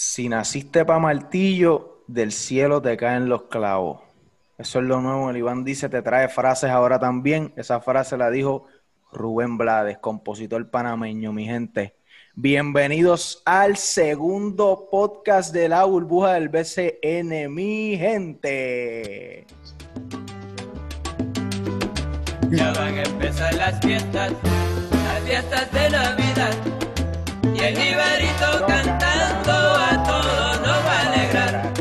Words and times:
Si 0.00 0.28
naciste 0.28 0.84
para 0.84 1.00
martillo, 1.00 2.04
del 2.06 2.30
cielo 2.30 2.80
te 2.80 2.96
caen 2.96 3.28
los 3.28 3.46
clavos. 3.46 4.00
Eso 4.56 4.78
es 4.78 4.84
lo 4.84 5.00
nuevo. 5.00 5.28
El 5.28 5.38
Iván 5.38 5.64
dice, 5.64 5.88
te 5.88 6.02
trae 6.02 6.28
frases 6.28 6.70
ahora 6.70 7.00
también. 7.00 7.52
Esa 7.56 7.80
frase 7.80 8.16
la 8.16 8.30
dijo 8.30 8.66
Rubén 9.10 9.58
Blades, 9.58 9.98
compositor 9.98 10.70
panameño, 10.70 11.32
mi 11.32 11.46
gente. 11.46 11.96
Bienvenidos 12.36 13.42
al 13.44 13.76
segundo 13.76 14.86
podcast 14.88 15.52
de 15.52 15.68
la 15.68 15.82
burbuja 15.82 16.34
del 16.34 16.48
BCN, 16.48 17.52
mi 17.52 17.96
gente. 17.98 19.46
Ya 22.50 22.72
van 22.72 22.94
a 22.94 23.02
empezar 23.02 23.52
las 23.54 23.80
fiestas, 23.80 24.30
las 24.92 25.22
fiestas 25.24 25.72
de. 25.72 26.77
Y 27.58 27.60
el 27.60 27.76
Ibarito 27.76 28.66
cantando 28.68 29.52
a 29.52 30.02
todos 30.04 30.60
nos 30.60 30.86
va 30.86 30.92
a 30.92 31.08
alegrar. 31.08 31.72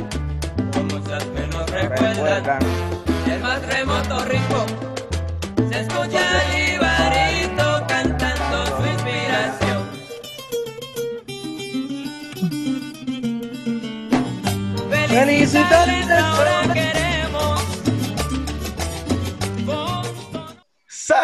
Como 0.73 1.03
que 1.03 1.47
nos 1.47 1.69
recuerdan, 1.69 2.59
el 3.31 3.39
más 3.41 3.61
remoto 3.61 4.25
rincón. 4.25 4.65
Se 5.69 5.81
escucha 5.81 6.23
el 6.41 6.73
Ibarito 6.73 7.85
cantando 7.87 8.65
su 8.65 8.85
inspiración. 8.87 9.81
Felicidades, 15.09 16.09
ahora 16.09 16.73
queremos. 16.73 17.06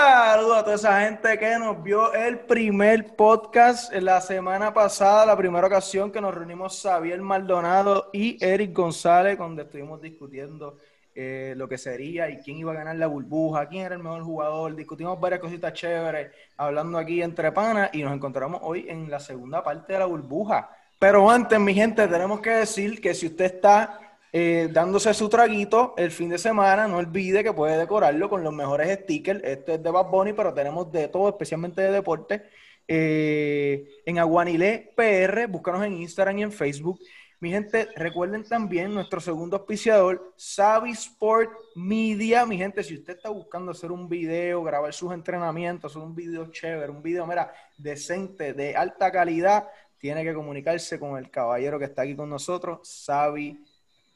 Saludos 0.05 0.57
a 0.57 0.63
toda 0.63 0.75
esa 0.75 0.99
gente 0.99 1.39
que 1.39 1.57
nos 1.57 1.81
vio 1.81 2.13
el 2.13 2.39
primer 2.39 3.15
podcast 3.15 3.93
la 3.93 4.19
semana 4.19 4.73
pasada, 4.73 5.25
la 5.25 5.37
primera 5.37 5.65
ocasión 5.65 6.11
que 6.11 6.19
nos 6.19 6.35
reunimos 6.35 6.81
Xavier 6.81 7.21
Maldonado 7.21 8.09
y 8.11 8.37
Eric 8.43 8.73
González, 8.75 9.37
donde 9.37 9.63
estuvimos 9.63 10.01
discutiendo 10.01 10.77
eh, 11.15 11.53
lo 11.55 11.69
que 11.69 11.77
sería 11.77 12.29
y 12.29 12.39
quién 12.39 12.57
iba 12.57 12.73
a 12.73 12.75
ganar 12.75 12.97
la 12.97 13.07
burbuja, 13.07 13.69
quién 13.69 13.85
era 13.85 13.95
el 13.95 14.03
mejor 14.03 14.23
jugador. 14.23 14.75
Discutimos 14.75 15.17
varias 15.21 15.39
cositas 15.39 15.71
chéveres, 15.71 16.31
hablando 16.57 16.97
aquí 16.97 17.21
entre 17.21 17.53
panas, 17.53 17.89
y 17.93 18.03
nos 18.03 18.13
encontramos 18.13 18.59
hoy 18.61 18.85
en 18.89 19.09
la 19.09 19.21
segunda 19.21 19.63
parte 19.63 19.93
de 19.93 19.99
la 19.99 20.05
burbuja. 20.05 20.69
Pero 20.99 21.31
antes, 21.31 21.57
mi 21.61 21.73
gente, 21.73 22.05
tenemos 22.09 22.41
que 22.41 22.49
decir 22.49 22.99
que 22.99 23.13
si 23.13 23.27
usted 23.27 23.45
está 23.45 24.02
eh, 24.35 24.67
dándose 24.71 25.13
su 25.13 25.29
traguito 25.29 25.93
el 25.95 26.09
fin 26.09 26.29
de 26.29 26.39
semana, 26.39 26.87
no 26.87 26.97
olvide 26.97 27.43
que 27.43 27.53
puede 27.53 27.77
decorarlo 27.77 28.27
con 28.31 28.43
los 28.43 28.51
mejores 28.51 29.01
stickers. 29.01 29.43
Esto 29.43 29.73
es 29.73 29.83
de 29.83 29.91
Bad 29.91 30.09
Bunny, 30.09 30.33
pero 30.33 30.51
tenemos 30.51 30.91
de 30.91 31.07
todo, 31.07 31.29
especialmente 31.29 31.83
de 31.83 31.91
deporte. 31.91 32.49
Eh, 32.87 33.87
en 34.03 34.17
Aguanilé 34.17 34.91
PR, 34.97 35.45
búscanos 35.47 35.85
en 35.85 36.01
Instagram 36.01 36.39
y 36.39 36.43
en 36.43 36.51
Facebook. 36.51 36.99
Mi 37.41 37.51
gente, 37.51 37.87
recuerden 37.95 38.43
también 38.43 38.91
nuestro 38.91 39.21
segundo 39.21 39.57
auspiciador, 39.57 40.33
Savi 40.35 40.91
Sport 40.93 41.51
Media. 41.75 42.43
Mi 42.47 42.57
gente, 42.57 42.83
si 42.83 42.95
usted 42.95 43.17
está 43.17 43.29
buscando 43.29 43.71
hacer 43.71 43.91
un 43.91 44.09
video, 44.09 44.63
grabar 44.63 44.95
sus 44.95 45.13
entrenamientos, 45.13 45.91
hacer 45.91 46.01
un 46.01 46.15
video 46.15 46.49
chévere, 46.49 46.91
un 46.91 47.03
video, 47.03 47.27
mira, 47.27 47.53
decente, 47.77 48.53
de 48.53 48.75
alta 48.75 49.11
calidad, 49.11 49.67
tiene 49.99 50.23
que 50.23 50.33
comunicarse 50.33 50.99
con 50.99 51.19
el 51.19 51.29
caballero 51.29 51.77
que 51.77 51.85
está 51.85 52.01
aquí 52.01 52.15
con 52.15 52.31
nosotros, 52.31 52.79
Savi 52.81 53.63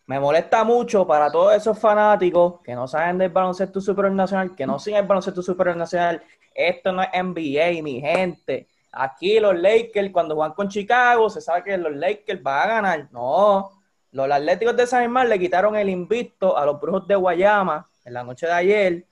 me 0.07 0.19
molesta 0.19 0.63
mucho 0.63 1.05
para 1.05 1.31
todos 1.31 1.53
esos 1.53 1.77
fanáticos 1.77 2.61
que 2.63 2.73
no 2.73 2.87
saben 2.87 3.19
del 3.19 3.29
baloncesto 3.29 3.79
superior 3.79 4.13
nacional, 4.13 4.55
que 4.55 4.65
no 4.65 4.79
siguen 4.79 5.01
el 5.01 5.07
baloncesto 5.07 5.43
superior 5.43 5.77
nacional. 5.77 6.23
Esto 6.55 6.91
no 6.91 7.03
es 7.03 7.09
NBA, 7.13 7.83
mi 7.83 8.01
gente. 8.01 8.67
Aquí 8.91 9.39
los 9.39 9.55
Lakers, 9.55 10.11
cuando 10.11 10.35
juegan 10.35 10.55
con 10.55 10.67
Chicago, 10.67 11.29
se 11.29 11.41
sabe 11.41 11.63
que 11.63 11.77
los 11.77 11.95
Lakers 11.95 12.41
van 12.41 12.57
a 12.63 12.73
ganar. 12.73 13.07
No, 13.11 13.78
los 14.11 14.29
Atléticos 14.31 14.75
de 14.75 14.87
San 14.87 15.01
Germán 15.01 15.29
le 15.29 15.37
quitaron 15.39 15.75
el 15.75 15.89
invicto 15.89 16.57
a 16.57 16.65
los 16.65 16.79
Brujos 16.79 17.07
de 17.07 17.15
Guayama 17.15 17.89
en 18.05 18.13
la 18.13 18.23
noche 18.23 18.47
de 18.47 18.53
ayer 18.53 19.05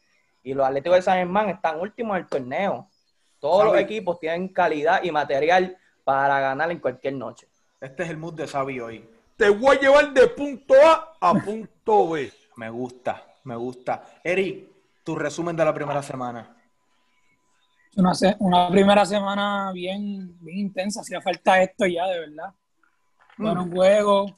y 0.44 0.54
los 0.54 0.66
Atléticos 0.66 0.98
de 0.98 1.02
San 1.04 1.18
Germán 1.18 1.50
están 1.50 1.80
últimos 1.80 2.16
del 2.18 2.28
torneo. 2.28 2.90
Todos 3.40 3.66
los 3.66 3.74
equipos 3.80 4.20
tienen 4.20 4.48
calidad 4.50 5.04
y 5.04 5.12
material 5.12 5.78
para 6.04 6.40
ganar 6.40 6.72
en 6.72 6.80
cualquier 6.80 7.14
noche. 7.14 7.48
Este 7.80 8.04
es 8.04 8.10
el 8.10 8.18
mood 8.18 8.34
de 8.34 8.48
Sabi 8.48 8.80
hoy. 8.80 9.08
Te 9.36 9.50
voy 9.50 9.76
a 9.78 9.80
llevar 9.80 10.14
de 10.14 10.28
punto 10.30 10.74
A 10.84 11.16
a 11.22 11.34
punto 11.36 12.10
B. 12.10 12.32
Me 12.56 12.72
gusta, 12.72 13.24
me 13.44 13.56
gusta. 13.56 14.04
Eric, 14.24 14.68
tu 15.04 15.16
resumen 15.16 15.56
de 15.56 15.64
la 15.64 15.72
primera 15.76 16.02
semana. 16.02 16.56
Una, 17.96 18.16
se- 18.16 18.36
una 18.40 18.68
primera 18.72 19.06
semana 19.06 19.72
bien, 19.72 20.36
bien 20.42 20.58
intensa. 20.58 21.02
Hacía 21.02 21.22
falta 21.22 21.62
esto 21.62 21.86
ya, 21.86 22.08
de 22.08 22.20
verdad. 22.22 22.52
Buenos 23.38 23.68
juegos. 23.70 24.34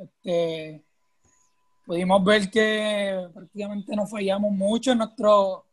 Este, 0.00 0.82
pudimos 1.84 2.24
ver 2.24 2.50
que 2.50 3.28
prácticamente 3.34 3.94
no 3.94 4.06
fallamos 4.06 4.50
mucho 4.52 4.92
en 4.92 4.98
nuestro, 4.98 5.66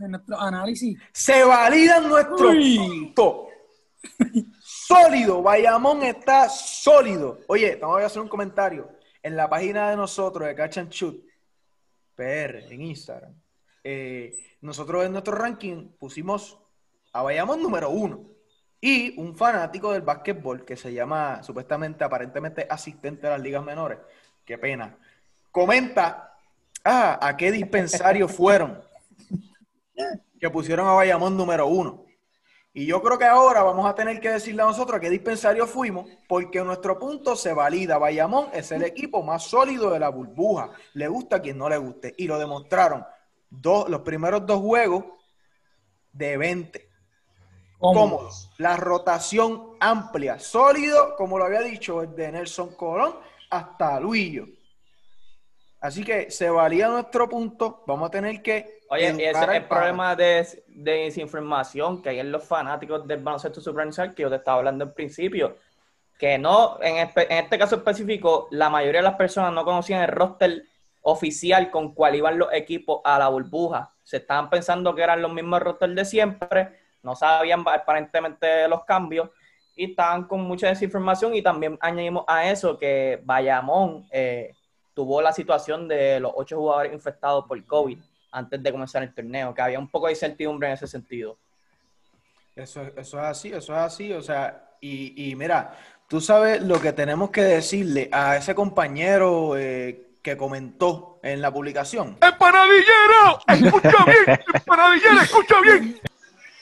en 0.00 0.10
nuestro 0.12 0.40
análisis. 0.40 0.98
Se 1.12 1.44
validan 1.44 2.08
nuestros 2.08 2.54
Uy. 2.54 2.76
puntos. 2.76 3.34
Sólido, 4.60 5.42
Bayamón 5.42 6.02
está 6.02 6.48
sólido. 6.48 7.40
Oye, 7.46 7.76
voy 7.76 8.02
a 8.02 8.06
hacer 8.06 8.22
un 8.22 8.28
comentario. 8.28 8.90
En 9.22 9.36
la 9.36 9.48
página 9.48 9.90
de 9.90 9.96
nosotros, 9.96 10.48
de 10.48 10.54
Catch 10.54 10.78
Shoot, 10.90 11.22
PR, 12.14 12.72
en 12.72 12.82
Instagram, 12.82 13.34
eh, 13.84 14.56
nosotros 14.60 15.04
en 15.04 15.12
nuestro 15.12 15.34
ranking 15.34 15.88
pusimos 15.98 16.58
a 17.12 17.22
Bayamón 17.22 17.62
número 17.62 17.90
uno. 17.90 18.37
Y 18.80 19.18
un 19.18 19.36
fanático 19.36 19.92
del 19.92 20.02
básquetbol 20.02 20.64
que 20.64 20.76
se 20.76 20.92
llama, 20.92 21.42
supuestamente, 21.42 22.04
aparentemente 22.04 22.66
asistente 22.70 23.26
a 23.26 23.30
las 23.30 23.40
ligas 23.40 23.64
menores. 23.64 23.98
Qué 24.44 24.56
pena. 24.56 24.96
Comenta, 25.50 26.36
ah, 26.84 27.18
¿a 27.20 27.36
qué 27.36 27.50
dispensario 27.50 28.28
fueron? 28.28 28.80
que 30.38 30.50
pusieron 30.50 30.86
a 30.86 30.92
Bayamón 30.92 31.36
número 31.36 31.66
uno. 31.66 32.04
Y 32.72 32.86
yo 32.86 33.02
creo 33.02 33.18
que 33.18 33.24
ahora 33.24 33.64
vamos 33.64 33.90
a 33.90 33.94
tener 33.94 34.20
que 34.20 34.30
decirle 34.30 34.62
a 34.62 34.66
nosotros 34.66 34.98
a 34.98 35.00
qué 35.00 35.10
dispensario 35.10 35.66
fuimos, 35.66 36.08
porque 36.28 36.62
nuestro 36.62 36.96
punto 36.98 37.34
se 37.34 37.52
valida. 37.52 37.98
Bayamón 37.98 38.50
es 38.52 38.70
el 38.70 38.84
equipo 38.84 39.22
más 39.22 39.42
sólido 39.42 39.90
de 39.90 39.98
la 39.98 40.10
burbuja. 40.10 40.70
Le 40.94 41.08
gusta 41.08 41.36
a 41.36 41.42
quien 41.42 41.58
no 41.58 41.68
le 41.68 41.76
guste. 41.76 42.14
Y 42.16 42.28
lo 42.28 42.38
demostraron. 42.38 43.04
dos, 43.50 43.88
los 43.88 44.02
primeros 44.02 44.46
dos 44.46 44.60
juegos 44.60 45.04
de 46.12 46.36
20. 46.36 46.87
Cómodos. 47.78 48.10
Cómodos. 48.10 48.50
La 48.58 48.76
rotación 48.76 49.76
amplia, 49.80 50.38
sólido, 50.38 51.14
como 51.16 51.38
lo 51.38 51.44
había 51.44 51.60
dicho, 51.60 52.02
de 52.02 52.32
Nelson 52.32 52.74
Colón 52.74 53.14
hasta 53.50 53.98
Luillo. 54.00 54.46
Así 55.80 56.02
que 56.04 56.30
se 56.30 56.50
valía 56.50 56.88
nuestro 56.88 57.28
punto. 57.28 57.84
Vamos 57.86 58.08
a 58.08 58.10
tener 58.10 58.42
que. 58.42 58.80
Oye, 58.90 59.14
y 59.16 59.22
ese 59.22 59.42
es 59.44 59.48
el 59.48 59.64
problema 59.66 60.16
de, 60.16 60.64
de 60.66 60.92
desinformación 61.04 62.02
que 62.02 62.08
hay 62.08 62.20
en 62.20 62.32
los 62.32 62.42
fanáticos 62.42 63.06
del 63.06 63.22
baloncesto 63.22 63.60
supranuncial 63.60 64.14
que 64.14 64.22
yo 64.22 64.30
te 64.30 64.36
estaba 64.36 64.58
hablando 64.58 64.84
al 64.84 64.92
principio. 64.92 65.56
Que 66.18 66.36
no, 66.36 66.78
en, 66.82 67.06
espe- 67.08 67.26
en 67.30 67.44
este 67.44 67.58
caso 67.58 67.76
específico, 67.76 68.48
la 68.50 68.68
mayoría 68.70 69.00
de 69.00 69.04
las 69.08 69.14
personas 69.14 69.52
no 69.52 69.64
conocían 69.64 70.02
el 70.02 70.08
roster 70.08 70.64
oficial 71.02 71.70
con 71.70 71.94
cual 71.94 72.16
iban 72.16 72.38
los 72.38 72.52
equipos 72.52 73.00
a 73.04 73.18
la 73.20 73.28
burbuja. 73.28 73.92
Se 74.02 74.16
estaban 74.16 74.50
pensando 74.50 74.94
que 74.96 75.02
eran 75.02 75.22
los 75.22 75.32
mismos 75.32 75.60
rosters 75.60 75.94
de 75.94 76.04
siempre, 76.04 76.80
no 77.02 77.14
sabían 77.14 77.64
aparentemente 77.66 78.68
los 78.68 78.84
cambios 78.84 79.30
y 79.74 79.90
estaban 79.90 80.24
con 80.24 80.40
mucha 80.40 80.68
desinformación 80.68 81.34
y 81.34 81.42
también 81.42 81.78
añadimos 81.80 82.24
a 82.26 82.50
eso 82.50 82.76
que 82.76 83.20
Bayamón 83.24 84.06
eh, 84.10 84.52
tuvo 84.92 85.22
la 85.22 85.32
situación 85.32 85.86
de 85.86 86.18
los 86.18 86.32
ocho 86.34 86.56
jugadores 86.56 86.92
infectados 86.92 87.44
por 87.46 87.64
COVID 87.64 87.98
antes 88.32 88.62
de 88.62 88.72
comenzar 88.72 89.02
el 89.02 89.14
torneo, 89.14 89.54
que 89.54 89.62
había 89.62 89.78
un 89.78 89.88
poco 89.88 90.06
de 90.06 90.12
incertidumbre 90.12 90.68
en 90.68 90.74
ese 90.74 90.86
sentido. 90.86 91.38
Eso, 92.56 92.82
eso 92.96 93.18
es 93.18 93.24
así, 93.24 93.48
eso 93.48 93.72
es 93.72 93.78
así. 93.78 94.12
O 94.12 94.20
sea, 94.20 94.74
y, 94.80 95.30
y 95.30 95.36
mira, 95.36 95.76
tú 96.08 96.20
sabes 96.20 96.60
lo 96.62 96.80
que 96.80 96.92
tenemos 96.92 97.30
que 97.30 97.42
decirle 97.42 98.08
a 98.10 98.36
ese 98.36 98.54
compañero 98.54 99.56
eh, 99.56 100.08
que 100.22 100.36
comentó 100.36 101.20
en 101.22 101.40
la 101.40 101.52
publicación. 101.52 102.18
¡Empanadillero! 102.20 103.38
¡Escucha 103.46 104.04
bien! 104.04 104.40
¡Empanadillero, 104.54 105.20
escucha 105.20 105.60
bien! 105.62 106.00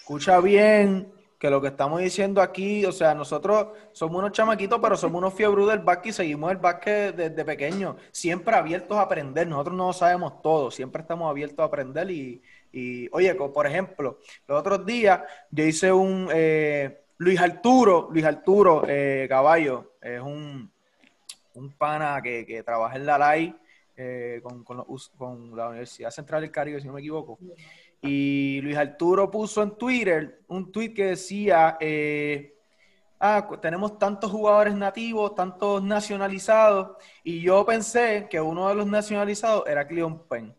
Escucha 0.06 0.38
bien 0.38 1.12
que 1.36 1.50
lo 1.50 1.60
que 1.60 1.66
estamos 1.66 2.00
diciendo 2.00 2.40
aquí, 2.40 2.84
o 2.84 2.92
sea, 2.92 3.12
nosotros 3.12 3.76
somos 3.90 4.20
unos 4.20 4.30
chamaquitos, 4.30 4.78
pero 4.80 4.96
somos 4.96 5.18
unos 5.18 5.34
fiebros 5.34 5.68
del 5.68 5.80
básquet 5.80 6.10
y 6.10 6.12
seguimos 6.12 6.52
el 6.52 6.58
básquet 6.58 7.16
desde 7.16 7.44
pequeños, 7.44 7.96
siempre 8.12 8.54
abiertos 8.54 8.96
a 8.96 9.00
aprender. 9.00 9.48
Nosotros 9.48 9.74
no 9.76 9.92
sabemos 9.92 10.40
todo, 10.42 10.70
siempre 10.70 11.02
estamos 11.02 11.28
abiertos 11.28 11.58
a 11.58 11.64
aprender. 11.64 12.08
Y, 12.08 12.40
y, 12.70 13.08
oye, 13.10 13.34
por 13.34 13.66
ejemplo, 13.66 14.20
los 14.46 14.60
otros 14.60 14.86
días 14.86 15.22
yo 15.50 15.64
hice 15.64 15.90
un 15.90 16.28
eh, 16.32 17.00
Luis 17.18 17.40
Arturo, 17.40 18.08
Luis 18.12 18.24
Arturo 18.24 18.84
eh, 18.86 19.26
Caballo, 19.28 19.94
es 20.00 20.20
un, 20.20 20.70
un 21.54 21.72
pana 21.72 22.20
que, 22.22 22.46
que 22.46 22.62
trabaja 22.62 22.94
en 22.94 23.06
la 23.06 23.18
LAI 23.18 23.56
eh, 23.96 24.40
con, 24.40 24.62
con 24.62 24.84
con 25.16 25.56
la 25.56 25.70
Universidad 25.70 26.10
Central 26.10 26.42
del 26.42 26.52
Caribe, 26.52 26.80
si 26.80 26.86
no 26.86 26.92
me 26.92 27.00
equivoco. 27.00 27.40
Y 28.02 28.60
Luis 28.62 28.76
Arturo 28.76 29.30
puso 29.30 29.62
en 29.62 29.76
Twitter 29.76 30.42
un 30.48 30.70
tweet 30.70 30.94
que 30.94 31.06
decía, 31.06 31.76
eh, 31.80 32.56
ah, 33.18 33.48
tenemos 33.60 33.98
tantos 33.98 34.30
jugadores 34.30 34.74
nativos, 34.74 35.34
tantos 35.34 35.82
nacionalizados, 35.82 36.96
y 37.24 37.40
yo 37.40 37.64
pensé 37.64 38.28
que 38.30 38.40
uno 38.40 38.68
de 38.68 38.74
los 38.74 38.86
nacionalizados 38.86 39.64
era 39.66 39.86
Cleon 39.86 40.26
Penn. 40.28 40.54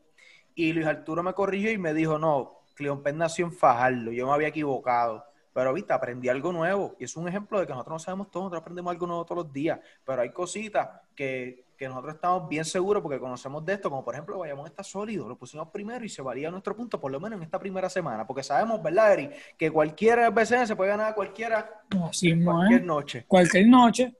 Y 0.55 0.73
Luis 0.73 0.87
Arturo 0.87 1.21
me 1.23 1.33
corrigió 1.33 1.71
y 1.71 1.77
me 1.77 1.93
dijo, 1.93 2.17
no, 2.17 2.63
Cleon 2.73 3.03
Penn 3.03 3.17
nació 3.17 3.45
en 3.45 3.51
Fajardo, 3.51 4.11
yo 4.11 4.27
me 4.27 4.33
había 4.33 4.47
equivocado. 4.47 5.23
Pero, 5.53 5.73
viste, 5.73 5.91
aprendí 5.91 6.29
algo 6.29 6.53
nuevo. 6.53 6.95
Y 6.99 7.05
es 7.05 7.17
un 7.17 7.27
ejemplo 7.27 7.59
de 7.59 7.65
que 7.65 7.73
nosotros 7.73 7.95
no 7.95 7.99
sabemos 7.99 8.29
todo, 8.29 8.43
nosotros 8.43 8.61
aprendemos 8.61 8.91
algo 8.91 9.07
nuevo 9.07 9.25
todos 9.25 9.43
los 9.43 9.51
días. 9.51 9.79
Pero 10.05 10.21
hay 10.21 10.31
cositas 10.31 10.87
que, 11.15 11.65
que 11.77 11.87
nosotros 11.87 12.15
estamos 12.15 12.49
bien 12.49 12.65
seguros 12.65 13.03
porque 13.03 13.19
conocemos 13.19 13.63
de 13.63 13.73
esto, 13.73 13.89
como 13.89 14.03
por 14.03 14.15
ejemplo, 14.15 14.39
Bayamón 14.39 14.65
está 14.65 14.83
sólido, 14.83 15.29
lo 15.29 15.37
pusimos 15.37 15.69
primero 15.69 16.03
y 16.03 16.09
se 16.09 16.23
valía 16.23 16.49
nuestro 16.49 16.75
punto, 16.75 16.99
por 16.99 17.11
lo 17.11 17.19
menos 17.19 17.37
en 17.37 17.43
esta 17.43 17.59
primera 17.59 17.87
semana. 17.87 18.25
Porque 18.25 18.41
sabemos, 18.41 18.81
¿verdad, 18.81 19.13
Eri? 19.13 19.29
Que 19.57 19.69
cualquier 19.69 20.31
BCN 20.31 20.65
se 20.65 20.75
puede 20.75 20.89
ganar 20.89 21.11
a 21.11 21.15
cualquiera 21.15 21.83
Así 22.09 22.33
mismo, 22.33 22.53
cualquier 22.53 22.81
¿eh? 22.81 22.85
noche. 22.85 23.25
Cualquier 23.27 23.67
noche, 23.67 24.13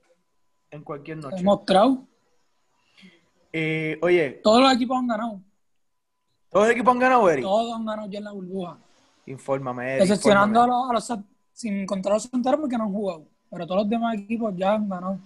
En 0.70 0.84
cualquier 0.84 1.16
noche. 1.18 1.36
demostrado. 1.36 2.06
Eh, 3.52 3.98
oye, 4.02 4.40
Todos 4.42 4.62
los 4.62 4.72
equipos 4.72 4.96
han 4.96 5.08
ganado. 5.08 5.40
¿todos 6.50 6.66
los 6.66 6.74
equipos 6.74 6.92
han 6.92 6.98
ganado, 7.00 7.28
Eri? 7.28 7.42
Todos 7.42 7.74
han 7.74 7.84
ganado 7.84 8.08
ya 8.08 8.18
en 8.18 8.24
la 8.24 8.32
burbuja. 8.32 8.78
Infórmame, 9.26 9.94
Eri. 9.94 10.02
Excepcionando 10.02 10.62
a 10.62 10.66
los, 10.66 10.90
a 10.90 10.92
los 10.92 11.24
sin 11.52 11.84
contar 11.86 12.12
a 12.12 12.14
los 12.16 12.28
porque 12.28 12.78
no 12.78 12.84
han 12.84 12.92
jugado. 12.92 13.26
Pero 13.50 13.66
todos 13.66 13.80
los 13.82 13.90
demás 13.90 14.14
equipos 14.14 14.54
ya 14.56 14.74
han 14.74 14.88
ganado 14.88 15.18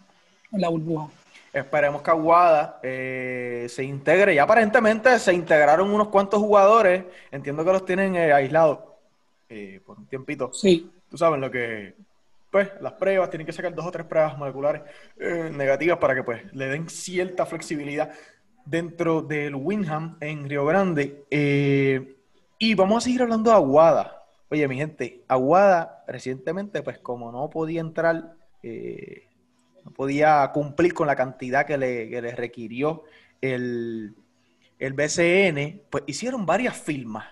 en 0.51 0.61
la 0.61 0.71
burbuja. 0.71 1.09
Esperemos 1.53 2.03
que 2.03 2.11
Aguada 2.11 2.81
eh, 2.83 3.67
se 3.69 3.85
integre. 3.85 4.35
Y 4.35 4.39
aparentemente 4.39 5.19
se 5.19 5.35
integraron 5.35 5.91
unos 5.91 6.09
cuantos 6.09 6.41
jugadores. 6.41 7.05
Entiendo 7.31 7.65
que 7.65 7.73
los 7.73 7.85
tienen 7.85 8.17
eh, 8.17 8.33
aislados 8.33 8.79
eh, 9.49 9.81
por 9.85 9.99
un 9.99 10.07
tiempito. 10.07 10.53
Sí. 10.53 10.91
Tú 11.11 11.19
sabes 11.19 11.39
lo 11.39 11.51
que, 11.51 11.95
pues, 12.51 12.71
las 12.81 12.95
pruebas, 12.95 13.29
tienen 13.29 13.47
que 13.47 13.53
sacar 13.53 13.75
dos 13.75 13.87
o 13.87 13.91
tres 13.91 14.07
pruebas 14.07 14.39
moleculares 14.39 14.83
negativas 15.17 15.99
para 15.99 16.15
que, 16.15 16.23
pues, 16.23 16.53
le 16.55 16.67
den 16.67 16.89
cierta 16.89 17.45
flexibilidad 17.45 18.13
dentro 18.65 19.21
del 19.21 19.55
Winham 19.55 20.17
en 20.21 20.49
Río 20.49 20.65
Grande. 20.65 21.25
Y 22.59 22.75
vamos 22.75 22.99
a 22.99 23.01
seguir 23.01 23.23
hablando 23.23 23.51
de 23.51 23.57
Aguada. 23.57 24.23
Oye, 24.53 24.69
mi 24.69 24.77
gente, 24.77 25.25
Aguada 25.29 26.05
recientemente, 26.07 26.83
pues, 26.83 26.99
como 26.99 27.33
no 27.33 27.49
podía 27.49 27.81
entrar, 27.81 28.35
eh, 28.63 29.27
no 29.85 29.91
podía 29.93 30.51
cumplir 30.53 30.95
con 30.95 31.07
la 31.07 31.17
cantidad 31.17 31.67
que 31.67 31.77
le, 31.77 32.09
que 32.09 32.21
requirió 32.21 33.05
el, 33.41 34.15
el 34.79 34.93
BCN, 34.93 35.83
pues 35.91 36.05
hicieron 36.07 36.47
varias 36.47 36.77
firmas 36.77 37.27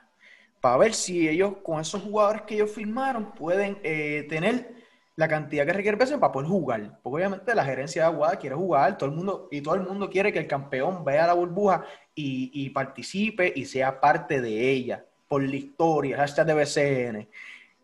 para 0.60 0.76
ver 0.76 0.94
si 0.94 1.28
ellos, 1.28 1.54
con 1.62 1.80
esos 1.80 2.02
jugadores 2.02 2.42
que 2.42 2.54
ellos 2.54 2.70
firmaron, 2.70 3.32
pueden 3.32 3.78
eh, 3.82 4.26
tener 4.28 4.74
la 5.16 5.26
cantidad 5.26 5.66
que 5.66 5.72
requiere 5.72 5.96
el 5.98 6.04
BCN 6.04 6.20
para 6.20 6.32
poder 6.32 6.48
jugar. 6.48 6.98
Porque 7.02 7.16
obviamente 7.16 7.54
la 7.54 7.64
gerencia 7.64 8.02
de 8.02 8.08
Aguada 8.08 8.36
quiere 8.36 8.56
jugar, 8.56 8.98
todo 8.98 9.08
el 9.08 9.16
mundo, 9.16 9.48
y 9.50 9.60
todo 9.60 9.74
el 9.74 9.82
mundo 9.82 10.10
quiere 10.10 10.32
que 10.32 10.38
el 10.38 10.46
campeón 10.46 11.04
vea 11.04 11.26
la 11.26 11.34
burbuja 11.34 11.84
y, 12.14 12.50
y 12.52 12.70
participe 12.70 13.52
y 13.54 13.64
sea 13.64 14.00
parte 14.00 14.40
de 14.40 14.70
ella, 14.70 15.04
por 15.28 15.42
la 15.42 15.56
historia, 15.56 16.18
hashtag 16.18 16.46
de 16.46 16.54
BCN. 16.54 17.28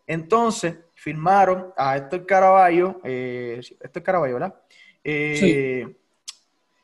Entonces, 0.05 0.75
firmaron 1.11 1.73
a 1.77 1.95
Héctor 1.95 2.25
Caraballo, 2.25 2.99
eh, 3.01 3.61
Héctor 3.79 4.03
Caraballo, 4.03 4.33
¿verdad? 4.33 4.55
Eh, 5.01 5.87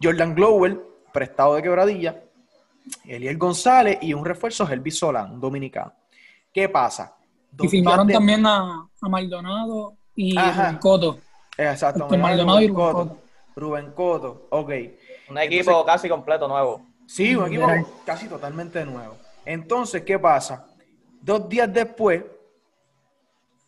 Jordan 0.01 0.33
Glower, 0.33 0.79
prestado 1.11 1.55
de 1.55 1.61
quebradilla, 1.61 2.23
Eliel 3.05 3.37
González 3.37 3.97
y 4.01 4.13
un 4.13 4.23
refuerzo, 4.23 4.65
Helvi 4.65 4.91
Solán, 4.91 5.33
un 5.33 5.41
dominicano. 5.41 5.91
¿Qué 6.53 6.69
pasa? 6.69 7.17
Y 7.59 7.67
firmaron 7.67 8.07
de- 8.07 8.13
también 8.13 8.45
a, 8.45 8.87
a 9.01 9.09
Maldonado 9.09 9.97
y 10.15 10.37
Ajá. 10.37 10.67
Rubén 10.67 10.77
Coto. 10.79 11.19
Exacto, 11.57 12.03
Héctor 12.03 12.17
Maldonado 12.19 12.61
y 12.61 12.67
Rubén 12.69 12.73
Coto. 12.93 13.17
Rubén 13.57 13.91
Coto, 13.91 14.47
ok. 14.51 14.69
Un 15.31 15.37
equipo 15.37 15.69
Entonces- 15.71 15.85
casi 15.85 16.07
completo 16.07 16.47
nuevo. 16.47 16.81
Sí, 17.07 17.35
un 17.35 17.47
equipo 17.47 17.67
casi 18.05 18.29
totalmente 18.29 18.85
nuevo. 18.85 19.17
Entonces, 19.43 20.01
¿qué 20.03 20.17
pasa? 20.17 20.65
Dos 21.21 21.49
días 21.49 21.71
después, 21.73 22.23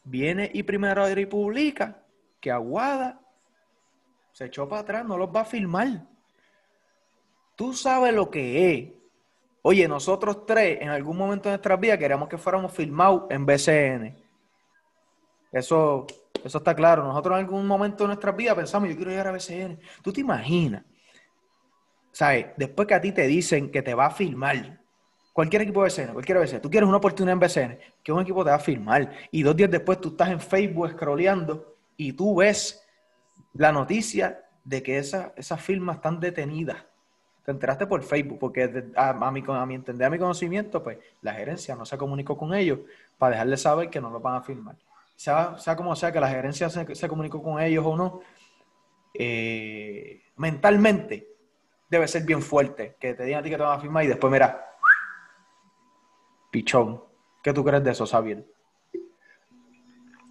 viene 0.06 0.50
y 0.54 0.64
primero 0.64 1.08
y 1.10 1.26
publica 1.26 2.02
que 2.40 2.52
Aguada 2.52 3.20
se 4.32 4.46
echó 4.46 4.68
para 4.68 4.82
atrás, 4.82 5.06
no 5.06 5.18
los 5.18 5.30
va 5.30 5.42
a 5.42 5.46
firmar. 5.46 6.06
Tú 7.56 7.74
sabes 7.74 8.14
lo 8.14 8.30
que 8.30 8.72
es. 8.72 8.94
Oye, 9.62 9.88
nosotros 9.88 10.46
tres, 10.46 10.80
en 10.82 10.90
algún 10.90 11.18
momento 11.18 11.50
de 11.50 11.54
nuestras 11.54 11.80
vidas, 11.80 11.98
queríamos 11.98 12.30
que 12.30 12.38
fuéramos 12.38 12.72
firmados 12.72 13.24
en 13.30 13.46
BCN. 13.46 14.16
Eso, 15.52 16.06
eso 16.44 16.58
está 16.58 16.76
claro. 16.76 17.04
Nosotros 17.04 17.38
en 17.38 17.46
algún 17.46 17.66
momento 17.66 18.04
de 18.04 18.10
nuestras 18.10 18.36
vidas 18.36 18.56
pensamos, 18.56 18.90
yo 18.90 18.96
quiero 18.96 19.12
llegar 19.12 19.28
a 19.28 19.32
BCN. 19.32 19.80
¿Tú 20.04 20.14
te 20.14 20.22
imaginas? 20.22 20.84
¿sabes? 22.16 22.46
Después 22.56 22.88
que 22.88 22.94
a 22.94 23.02
ti 23.02 23.12
te 23.12 23.28
dicen 23.28 23.70
que 23.70 23.82
te 23.82 23.94
va 23.94 24.06
a 24.06 24.12
firmar, 24.12 24.80
cualquier 25.36 25.64
equipo 25.64 25.82
de 25.84 25.90
BCN, 25.90 26.14
cualquier 26.14 26.38
BCN, 26.40 26.62
tú 26.62 26.70
quieres 26.70 26.88
una 26.88 26.96
oportunidad 26.98 27.34
en 27.34 27.40
BCN, 27.42 27.78
que 28.02 28.14
un 28.14 28.22
equipo 28.22 28.42
te 28.46 28.52
va 28.52 28.56
a 28.56 28.60
firmar, 28.60 29.12
y 29.32 29.44
dos 29.44 29.54
días 29.54 29.70
después 29.70 30.00
tú 30.00 30.10
estás 30.10 30.30
en 30.30 30.40
Facebook 30.40 30.92
scrolleando 30.92 31.76
y 31.98 32.14
tú 32.14 32.36
ves 32.38 32.82
la 33.54 33.74
noticia 33.74 34.46
de 34.64 34.82
que 34.82 34.98
esa- 34.98 35.34
esas 35.36 35.62
firmas 35.62 35.98
están 35.98 36.22
detenidas. 36.22 36.78
Te 37.44 37.52
enteraste 37.52 37.86
por 37.86 38.02
Facebook, 38.02 38.40
porque 38.40 38.64
a 38.96 39.32
mi, 39.32 39.44
a 39.46 39.66
mi 39.66 39.76
entender, 39.76 40.08
a 40.08 40.10
mi 40.10 40.18
conocimiento, 40.18 40.82
pues 40.82 41.00
la 41.22 41.34
gerencia 41.34 41.76
no 41.76 41.86
se 41.86 41.98
comunicó 41.98 42.38
con 42.38 42.54
ellos 42.54 42.80
para 43.18 43.32
dejarles 43.34 43.62
saber 43.62 43.90
que 43.90 44.00
no 44.00 44.10
lo 44.10 44.22
van 44.22 44.36
a 44.36 44.42
firmar. 44.42 44.78
Sea, 45.18 45.58
sea 45.60 45.76
como 45.76 45.96
sea 45.98 46.14
que 46.14 46.20
la 46.22 46.30
gerencia 46.30 46.70
se, 46.70 46.96
se 46.96 47.08
comunicó 47.10 47.44
con 47.44 47.62
ellos 47.62 47.86
o 47.86 47.98
no, 47.98 48.22
eh, 49.14 50.22
mentalmente 50.38 51.28
debe 51.90 52.08
ser 52.08 52.24
bien 52.24 52.42
fuerte. 52.42 52.96
Que 53.00 53.14
te 53.14 53.24
digan 53.24 53.42
a 53.42 53.44
ti 53.44 53.50
que 53.50 53.58
te 53.58 53.64
van 53.64 53.78
a 53.78 53.82
firmar 53.82 54.04
y 54.04 54.08
después, 54.08 54.32
mira, 54.32 54.75
pichón. 56.56 57.04
¿Qué 57.44 57.52
tú 57.52 57.66
crees 57.66 57.84
de 57.84 57.92
eso, 57.92 58.06
Xavier? 58.06 58.46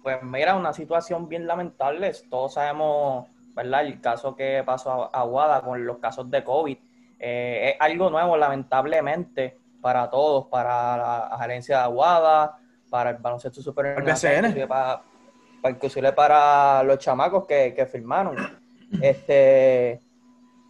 Pues 0.01 0.23
mira, 0.23 0.55
una 0.55 0.73
situación 0.73 1.29
bien 1.29 1.45
lamentable. 1.45 2.11
Todos 2.31 2.55
sabemos, 2.55 3.27
¿verdad? 3.53 3.85
El 3.85 4.01
caso 4.01 4.35
que 4.35 4.63
pasó 4.65 5.15
a 5.15 5.19
Aguada 5.19 5.61
con 5.61 5.85
los 5.85 5.99
casos 5.99 6.31
de 6.31 6.43
COVID. 6.43 6.77
Eh, 7.19 7.69
es 7.69 7.75
algo 7.79 8.09
nuevo, 8.09 8.35
lamentablemente, 8.37 9.55
para 9.81 10.09
todos, 10.09 10.47
para 10.47 10.97
la 10.97 11.37
gerencia 11.39 11.77
de 11.77 11.83
Aguada, 11.83 12.57
para 12.89 13.11
el 13.11 13.17
baloncesto 13.17 13.61
superior, 13.61 13.99
El 13.99 14.11
BCN. 14.11 14.47
inclusive 14.47 14.67
para, 14.67 15.03
inclusive 15.69 16.11
para 16.11 16.81
los 16.81 16.97
chamacos 16.97 17.45
que, 17.45 17.71
que 17.75 17.85
firmaron. 17.85 18.35
Este, 19.01 19.99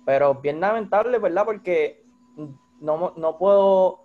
pero 0.05 0.35
bien 0.35 0.59
lamentable, 0.59 1.19
¿verdad? 1.19 1.45
Porque 1.45 2.03
no, 2.79 3.13
no 3.15 3.38
puedo, 3.38 4.04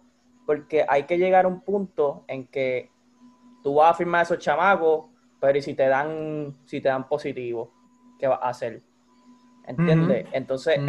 porque 0.50 0.84
hay 0.88 1.04
que 1.04 1.16
llegar 1.16 1.44
a 1.44 1.48
un 1.48 1.60
punto 1.60 2.24
en 2.26 2.44
que 2.48 2.90
tú 3.62 3.76
vas 3.76 3.92
a 3.92 3.94
firmar 3.94 4.18
a 4.18 4.22
esos 4.24 4.38
chamacos, 4.40 5.04
pero 5.40 5.56
¿y 5.56 5.62
si 5.62 5.74
te 5.74 5.86
dan, 5.86 6.56
si 6.64 6.80
te 6.80 6.88
dan 6.88 7.06
positivo, 7.06 7.72
¿qué 8.18 8.26
vas 8.26 8.40
a 8.42 8.48
hacer? 8.48 8.82
¿Entiendes? 9.64 10.26
Entonces, 10.32 10.80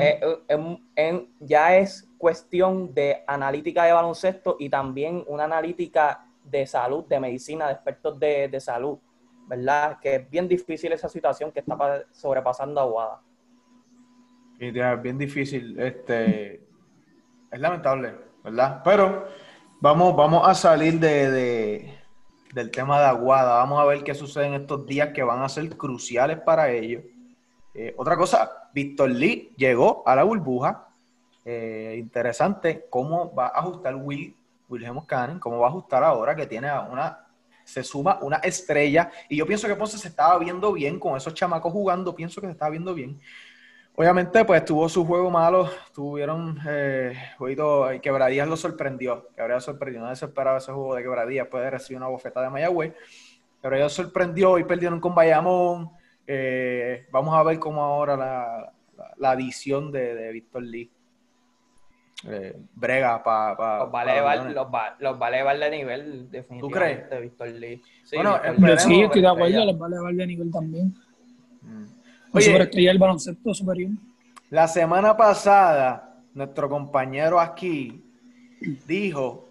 ya 1.42 1.78
es 1.78 2.10
cuestión 2.18 2.92
de 2.96 3.24
analítica 3.28 3.84
de 3.84 3.94
baloncesto 3.94 4.56
y 4.58 4.68
también 4.68 5.24
una 5.28 5.44
analítica 5.44 6.26
de 6.44 6.66
salud, 6.66 7.06
de 7.06 7.20
medicina, 7.20 7.68
de 7.68 7.74
expertos 7.74 8.20
de, 8.20 8.48
de 8.48 8.60
salud, 8.60 8.98
¿verdad? 9.46 10.00
Que 10.02 10.16
es 10.16 10.28
bien 10.32 10.48
difícil 10.48 10.92
esa 10.92 11.08
situación 11.08 11.52
que 11.52 11.60
está 11.60 11.78
pa- 11.78 12.02
sobrepasando 12.10 12.82
a 12.82 12.84
Aguada. 12.84 13.22
Es 14.58 15.02
bien 15.04 15.20
difícil. 15.20 15.80
Este, 15.80 16.56
es 17.52 17.60
lamentable, 17.60 18.16
¿verdad? 18.44 18.82
Pero 18.84 19.28
vamos, 19.82 20.16
vamos 20.16 20.48
a 20.48 20.54
salir 20.54 21.00
de, 21.00 21.30
de- 21.32 21.98
del 22.54 22.72
tema 22.72 23.00
de 23.00 23.06
Aguada. 23.08 23.56
Vamos 23.56 23.80
a 23.82 23.86
ver 23.86 24.04
qué 24.04 24.14
sucede 24.14 24.46
en 24.48 24.54
estos 24.54 24.86
días 24.86 25.10
que 25.14 25.24
van 25.24 25.42
a 25.42 25.50
ser 25.50 25.70
cruciales 25.78 26.40
para 26.40 26.70
ellos. 26.72 27.04
Eh, 27.74 27.94
otra 27.98 28.18
cosa, 28.18 28.70
Víctor 28.74 29.10
Lee 29.10 29.54
llegó 29.58 30.04
a 30.06 30.16
la 30.16 30.24
burbuja. 30.24 30.88
Eh, 31.46 31.96
interesante 31.98 32.86
cómo 32.90 33.34
va 33.34 33.48
a 33.48 33.60
ajustar 33.60 33.96
Will, 33.96 34.36
Wilhelm 34.70 35.02
Cannon, 35.06 35.40
cómo 35.40 35.60
va 35.60 35.68
a 35.68 35.70
ajustar 35.70 36.04
ahora 36.04 36.36
que 36.36 36.46
tiene 36.46 36.70
una, 36.90 37.26
se 37.64 37.84
suma 37.84 38.20
una 38.22 38.38
estrella. 38.38 39.10
Y 39.30 39.38
yo 39.38 39.46
pienso 39.46 39.68
que 39.68 39.76
Ponce 39.76 39.98
se 39.98 40.10
estaba 40.10 40.38
viendo 40.38 40.72
bien 40.74 41.00
con 41.00 41.16
esos 41.16 41.34
chamacos 41.34 41.72
jugando, 41.72 42.14
pienso 42.14 42.42
que 42.42 42.48
se 42.48 42.54
estaba 42.54 42.70
viendo 42.72 42.94
bien. 42.94 43.20
Obviamente, 43.96 44.46
pues 44.46 44.64
tuvo 44.66 44.88
su 44.90 45.06
juego 45.06 45.30
malo, 45.30 45.70
tuvieron 45.94 46.58
eh, 46.68 47.14
jueguito, 47.38 47.92
eh, 47.92 48.00
Quebradías 48.00 48.48
lo 48.48 48.56
sorprendió, 48.56 49.28
Quebradías 49.36 49.66
sorprendió, 49.66 50.02
nadie 50.02 50.16
se 50.16 50.26
esperaba 50.26 50.58
ese 50.58 50.72
juego 50.72 50.96
de 50.96 51.04
Quebradías, 51.04 51.48
puede 51.48 51.70
recibir 51.70 51.98
una 51.98 52.08
bofetada 52.08 52.46
de 52.48 52.52
Mayagüez, 52.52 52.94
Quebradías 53.62 53.92
sorprendió 53.92 54.58
y 54.58 54.64
perdieron 54.64 55.00
con 55.00 55.14
Bayamón, 55.14 55.92
Eh, 56.28 57.08
vamos 57.12 57.36
a 57.36 57.44
ver 57.44 57.60
cómo 57.60 57.82
ahora 57.84 58.16
la, 58.16 58.72
la, 58.96 59.12
la 59.18 59.32
adición 59.32 59.92
de, 59.92 60.16
de 60.16 60.32
Víctor 60.32 60.64
Lee 60.64 60.90
eh, 62.30 62.56
brega 62.76 63.22
para 63.22 63.80
Los 63.80 63.94
va 63.94 64.02
a 64.02 64.04
elevar, 64.04 64.52
los 64.52 64.68
va, 64.68 64.96
los 65.00 65.20
va 65.20 65.26
a 65.26 65.30
elevar 65.30 65.60
de 65.60 65.70
nivel, 65.72 66.32
definitivamente, 66.32 67.08
crees? 67.10 67.22
Víctor 67.22 67.48
Lee. 67.50 67.82
Sí, 68.06 68.16
Bueno, 68.16 68.40
Víctor 68.56 68.80
sí, 68.80 69.02
estoy 69.02 69.22
de 69.22 69.28
acuerdo, 69.28 69.48
superestrella. 69.48 69.66
les 69.66 69.82
va 69.82 69.86
a 69.86 69.90
elevar 69.90 70.14
de 70.14 70.28
nivel 70.28 70.52
también. 70.52 70.94
Mm. 71.62 71.86
Oye, 72.34 72.66
del 72.68 72.98
baloncesto 72.98 73.54
superior. 73.54 73.92
La 74.50 74.68
semana 74.68 75.16
pasada, 75.16 76.24
nuestro 76.34 76.70
compañero 76.70 77.40
aquí 77.40 78.04
dijo 78.88 79.50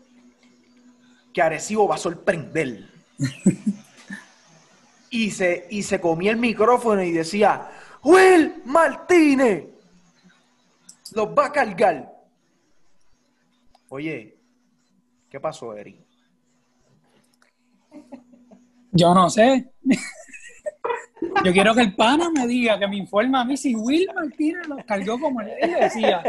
que 1.32 1.42
Arecibo 1.42 1.88
va 1.88 1.96
a 1.96 1.98
sorprender. 1.98 2.88
y, 5.10 5.30
se, 5.30 5.66
y 5.70 5.82
se 5.82 6.00
comía 6.00 6.30
el 6.30 6.38
micrófono 6.38 7.02
y 7.02 7.12
decía, 7.12 7.68
Will 8.02 8.62
Martínez 8.64 9.64
los 11.14 11.28
va 11.28 11.46
a 11.46 11.52
cargar. 11.52 12.12
Oye, 13.88 14.38
¿qué 15.28 15.40
pasó, 15.40 15.74
Eri? 15.74 16.00
Yo 18.92 19.14
no 19.14 19.28
sé. 19.28 19.70
Yo 21.44 21.52
quiero 21.52 21.74
que 21.74 21.82
el 21.82 21.94
pana 21.94 22.30
me 22.30 22.46
diga, 22.46 22.78
que 22.78 22.88
me 22.88 22.96
informe 22.96 23.38
a 23.38 23.44
mí 23.44 23.56
si 23.56 23.74
Will 23.74 24.08
Martínez 24.14 24.66
los 24.66 24.84
cargó 24.84 25.18
como 25.18 25.40
él 25.40 25.48
decía. 25.80 26.22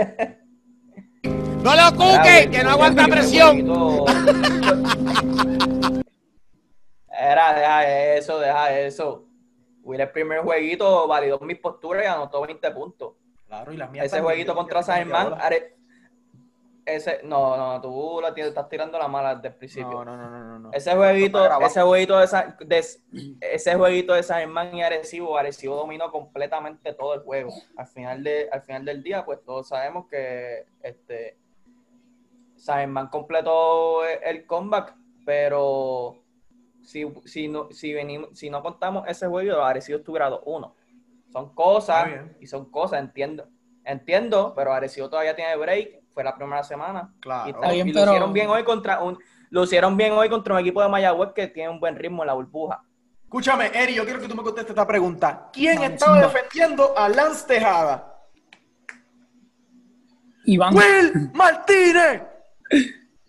¡No 1.24 1.75
lo 1.75 1.91
cuque! 1.95 2.50
¡Que 2.51 2.63
no 2.63 2.71
aguanta 2.71 3.07
presión! 3.07 3.60
Era, 7.10 7.53
deja 7.53 8.15
eso, 8.15 8.39
deja 8.39 8.79
eso. 8.79 9.27
Will, 9.83 10.01
el 10.01 10.10
primer 10.10 10.39
jueguito 10.39 11.07
validó 11.07 11.39
mis 11.39 11.60
posturas 11.60 12.03
y 12.03 12.07
anotó 12.07 12.41
20 12.41 12.71
puntos. 12.71 13.13
Claro, 13.48 13.74
y 13.74 13.77
las 13.77 13.91
mías 13.91 14.05
Ese 14.05 14.21
jueguito 14.21 14.55
contra 14.55 14.81
San 14.81 14.98
Germán, 14.98 15.36
ese, 16.85 17.21
no, 17.23 17.55
no, 17.57 17.79
tú 17.81 18.19
la 18.21 18.33
tienes- 18.33 18.50
estás 18.50 18.67
tirando 18.69 18.97
la 18.97 19.07
mala 19.07 19.35
desde 19.35 19.50
el 19.50 19.55
principio. 19.55 20.03
No, 20.03 20.05
no, 20.05 20.17
no, 20.17 20.29
no, 20.29 20.59
no. 20.59 20.71
Ese 20.73 20.95
jueguito, 20.95 21.39
ese 21.61 21.81
jueguito 21.81 22.17
de, 22.19 22.27
San- 22.27 22.57
de- 22.59 22.85
ese 23.41 23.75
jueguito 23.75 24.13
de 24.13 24.23
San 24.23 24.39
Germán 24.39 24.75
y 24.75 24.81
Arecibo, 24.83 25.38
Arecibo 25.38 25.75
dominó 25.75 26.11
completamente 26.11 26.93
todo 26.93 27.13
el 27.13 27.21
juego. 27.21 27.51
Al 27.77 27.88
final 27.88 28.23
de, 28.23 28.50
al 28.51 28.61
final 28.61 28.85
del 28.85 29.03
día, 29.03 29.23
pues 29.25 29.43
todos 29.43 29.67
sabemos 29.67 30.07
que 30.07 30.65
este 30.81 31.38
San 32.55 32.79
Germán 32.79 33.07
completó 33.07 34.05
el 34.05 34.45
comeback, 34.45 34.95
pero 35.25 36.15
si, 36.83 37.11
si 37.25 37.47
no, 37.47 37.71
si 37.71 37.93
venimos, 37.93 38.38
si 38.38 38.50
no 38.50 38.61
contamos 38.61 39.07
ese 39.07 39.27
juego, 39.27 39.61
Arecibo 39.63 40.00
estuviera 40.00 40.29
2-1. 40.29 40.73
Son 41.31 41.53
cosas 41.55 42.09
y 42.39 42.47
son 42.47 42.69
cosas, 42.69 43.00
entiendo. 43.00 43.47
Entiendo, 43.83 44.53
pero 44.55 44.73
Arecibo 44.73 45.09
todavía 45.09 45.35
tiene 45.35 45.55
break, 45.55 46.00
fue 46.13 46.23
la 46.23 46.35
primera 46.35 46.63
semana. 46.63 47.13
Claro. 47.19 47.47
Y, 47.47 47.51
Está 47.51 47.71
bien, 47.71 47.87
y 47.87 47.93
pero- 47.93 48.05
lucieron 48.07 48.33
bien 48.33 48.49
hoy 48.49 48.63
contra 48.63 49.01
un 49.01 49.17
lucieron 49.49 49.97
bien 49.97 50.13
hoy 50.13 50.29
contra 50.29 50.53
un 50.53 50.59
equipo 50.61 50.81
de 50.81 50.87
Mayagüez 50.89 51.31
que 51.33 51.47
tiene 51.47 51.69
un 51.69 51.79
buen 51.79 51.95
ritmo 51.95 52.23
en 52.23 52.27
la 52.27 52.33
burbuja. 52.33 52.81
Escúchame, 53.23 53.71
Eri, 53.73 53.93
yo 53.95 54.03
quiero 54.05 54.19
que 54.19 54.27
tú 54.27 54.35
me 54.35 54.43
contestes 54.43 54.71
esta 54.71 54.85
pregunta. 54.87 55.49
¿Quién 55.53 55.81
estaba 55.83 56.21
defendiendo 56.21 56.97
a 56.97 57.07
Lance 57.09 57.47
Tejada? 57.47 58.07
Iván, 60.45 60.75
¡Will 60.75 61.31
Martínez! 61.33 62.23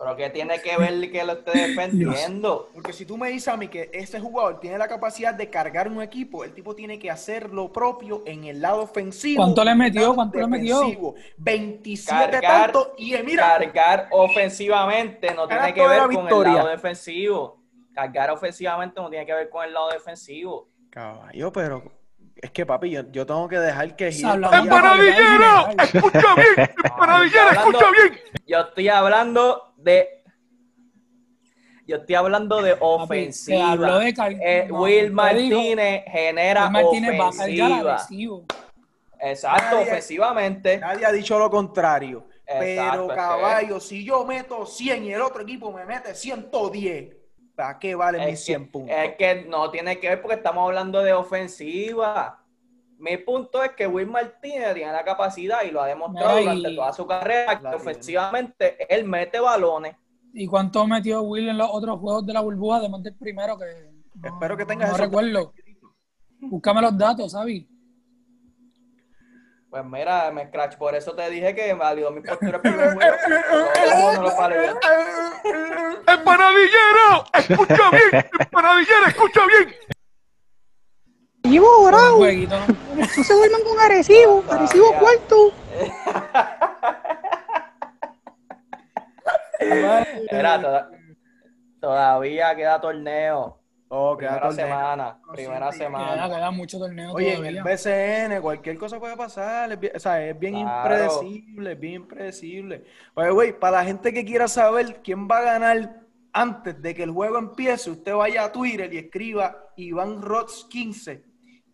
Pero 0.02 0.16
que 0.16 0.30
tiene 0.30 0.61
que 0.61 0.76
ver 0.76 1.11
que 1.12 1.25
lo 1.25 1.35
esté 1.35 1.52
defendiendo. 1.68 2.71
Porque 2.75 2.92
si 2.92 3.06
tú 3.06 3.16
me 3.16 3.28
dices 3.28 3.49
a 3.49 3.56
mí 3.56 3.68
que 3.68 3.88
ese 3.92 4.18
jugador 4.18 4.59
tiene 4.59 4.76
la 4.76 4.88
capacidad 4.88 5.32
de 5.32 5.49
cargar 5.49 5.87
un 5.88 6.02
equipo, 6.02 6.42
el 6.42 6.52
tipo 6.52 6.75
tiene 6.75 6.99
que 6.99 7.11
hacer 7.11 7.52
lo 7.52 7.73
propio 7.73 8.23
en 8.26 8.44
el 8.44 8.61
lado 8.61 8.82
ofensivo. 8.82 9.42
¿Cuánto 9.42 9.64
le 9.64 9.75
metió? 9.76 10.14
¿Cuánto 10.14 10.38
le 10.38 10.47
metió? 10.49 10.78
defensivo. 10.80 11.14
27 11.38 12.30
Cargar- 12.40 12.73
tantos. 12.73 12.88
Y 12.99 13.14
eh, 13.14 13.23
mira, 13.23 13.59
Cargar 13.59 14.09
ofensivamente 14.11 15.32
no 15.35 15.47
tiene 15.47 15.73
que 15.73 15.87
ver 15.87 15.99
la 15.99 16.09
con 16.09 16.28
el 16.47 16.52
lado 16.54 16.68
defensivo. 16.68 17.62
Cargar 17.94 18.30
ofensivamente 18.30 19.00
no 19.00 19.09
tiene 19.09 19.25
que 19.26 19.35
ver 19.35 19.50
con 19.50 19.64
el 19.64 19.73
lado 19.73 19.90
defensivo. 19.90 20.68
caballo, 20.90 21.52
pero 21.52 21.82
es 22.37 22.50
que 22.50 22.66
papi, 22.66 22.90
yo, 22.90 23.02
yo 23.12 23.25
tengo 23.25 23.47
que 23.49 23.59
dejar 23.59 23.94
que 23.94 24.09
¡Empanadillero! 24.09 25.68
¡Escucha 25.78 26.35
bien! 26.35 26.71
¡Empanadillero, 26.85 27.50
escucha 27.50 27.87
bien! 27.92 28.21
Yo 28.47 28.61
estoy 28.61 28.88
hablando 28.88 29.72
de 29.82 30.22
yo 31.86 31.96
estoy 31.96 32.14
hablando 32.14 32.62
de 32.62 32.72
habló 32.72 32.86
ofensiva. 33.02 33.98
de 33.98 34.14
car- 34.14 34.32
Eh, 34.40 34.66
no, 34.68 34.82
Will 34.82 35.10
Martínez 35.12 36.04
genera 36.10 36.64
Will 36.64 36.72
Martínez 36.72 37.20
va 37.20 37.24
a 37.24 37.28
ofensiva. 37.28 37.96
Exacto, 39.20 39.76
Nadie- 39.76 39.82
ofensivamente. 39.90 40.78
Nadie 40.78 41.06
ha 41.06 41.12
dicho 41.12 41.38
lo 41.38 41.50
contrario. 41.50 42.26
Exacto, 42.46 42.90
pero 42.92 43.02
es 43.04 43.08
que- 43.10 43.14
caballo, 43.16 43.80
si 43.80 44.04
yo 44.04 44.24
meto 44.24 44.66
100 44.66 45.04
y 45.04 45.12
el 45.12 45.22
otro 45.22 45.42
equipo 45.42 45.72
me 45.72 45.84
mete 45.84 46.14
110, 46.14 47.14
¿para 47.54 47.78
qué 47.78 47.94
valen 47.94 48.24
mis 48.26 48.34
Es 48.34 48.44
100 48.44 48.64
que, 48.64 48.70
puntos? 48.70 48.96
es 48.96 49.14
que 49.16 49.44
no 49.48 49.70
tiene 49.70 49.98
que 49.98 50.08
ver 50.08 50.20
porque 50.20 50.36
estamos 50.36 50.64
hablando 50.66 51.02
de 51.02 51.12
ofensiva. 51.12 52.41
Mi 53.02 53.16
punto 53.16 53.64
es 53.64 53.73
que 53.73 53.85
Will 53.88 54.06
Martínez 54.06 54.75
tiene 54.75 54.92
la 54.92 55.02
capacidad 55.02 55.62
y 55.64 55.73
lo 55.73 55.82
ha 55.82 55.88
demostrado 55.88 56.38
y- 56.38 56.42
durante 56.42 56.75
toda 56.76 56.92
su 56.92 57.04
carrera 57.04 57.59
que 57.59 57.66
ofensivamente 57.66 58.76
él 58.88 59.04
mete 59.04 59.40
balones. 59.40 59.97
¿Y 60.32 60.47
cuánto 60.47 60.87
metió 60.87 61.21
Will 61.23 61.49
en 61.49 61.59
los 61.59 61.68
otros 61.73 61.99
juegos 61.99 62.25
de 62.25 62.32
la 62.32 62.40
burbuja, 62.40 62.76
además 62.76 63.02
del 63.02 63.16
primero 63.16 63.59
que 63.59 63.90
no, 64.14 64.28
Espero 64.28 64.56
que 64.56 64.64
tengas 64.64 64.92
no 64.92 64.97
recuerdo? 64.97 65.52
Búscame 66.42 66.80
los 66.80 66.97
datos, 66.97 67.32
¿sabes? 67.32 67.64
Pues 69.68 69.85
mira, 69.85 70.30
me 70.30 70.47
scratch, 70.47 70.76
por 70.76 70.94
eso 70.94 71.12
te 71.12 71.28
dije 71.28 71.56
que 71.56 71.75
validó 71.75 72.12
mi 72.12 72.21
postura 72.21 72.56
el 72.59 72.61
primer 72.61 72.92
juego. 72.94 73.16
No, 73.90 74.12
no 74.12 74.23
lo. 74.23 74.28
¡Escucha 77.35 77.90
bien! 77.90 78.25
¡Empanadillero, 78.38 79.06
escucha 79.09 79.40
bien! 79.47 79.75
Llevo 81.44 81.78
Un 81.85 81.90
bravo. 81.90 82.16
jueguito. 82.18 82.56
No 83.16 83.25
se 83.25 83.35
duerman 83.35 83.62
con 83.62 83.78
Arecibo. 83.81 84.45
Arecibo 84.50 84.92
cuarto. 84.99 85.52
Toda- 90.31 90.90
todavía 91.81 92.54
queda 92.54 92.81
torneo. 92.81 93.59
Oh, 93.95 94.16
queda 94.16 94.31
Primera 94.40 94.49
torneo. 94.49 94.66
semana, 94.66 95.19
Consciente 95.23 95.35
primera 95.50 95.71
Queda, 95.71 95.85
semana. 95.85 96.28
queda 96.35 96.50
mucho 96.50 96.78
torneo 96.78 97.12
Oye, 97.12 97.35
en 97.35 97.45
el 97.45 97.59
todavía. 97.59 97.75
BCN 98.33 98.40
cualquier 98.40 98.78
cosa 98.78 98.99
puede 98.99 99.16
pasar, 99.19 99.71
es 99.71 99.78
bien, 99.78 99.92
o 99.95 99.99
sea, 99.99 100.26
es 100.26 100.38
bien 100.38 100.54
Claro. 100.54 100.95
impredecible, 101.04 101.73
es 101.73 101.81
bien 101.81 101.95
impredecible. 101.95 102.85
Oye, 103.14 103.31
güey, 103.31 103.52
para 103.59 103.78
la 103.78 103.85
gente 103.85 104.14
que 104.14 104.25
quiera 104.25 104.49
saber 104.49 105.02
quién 105.02 105.28
va 105.28 105.38
a 105.38 105.42
ganar 105.42 106.00
antes 106.33 106.81
de 106.81 106.95
que 106.95 107.02
el 107.02 107.11
juego 107.11 107.37
empiece, 107.37 107.90
usted 107.90 108.14
vaya 108.14 108.45
a 108.45 108.52
Twitter 108.52 108.92
y 108.95 108.99
escriba 108.99 109.59
Iván 109.76 110.23
Rods 110.23 110.66
15 110.71 111.23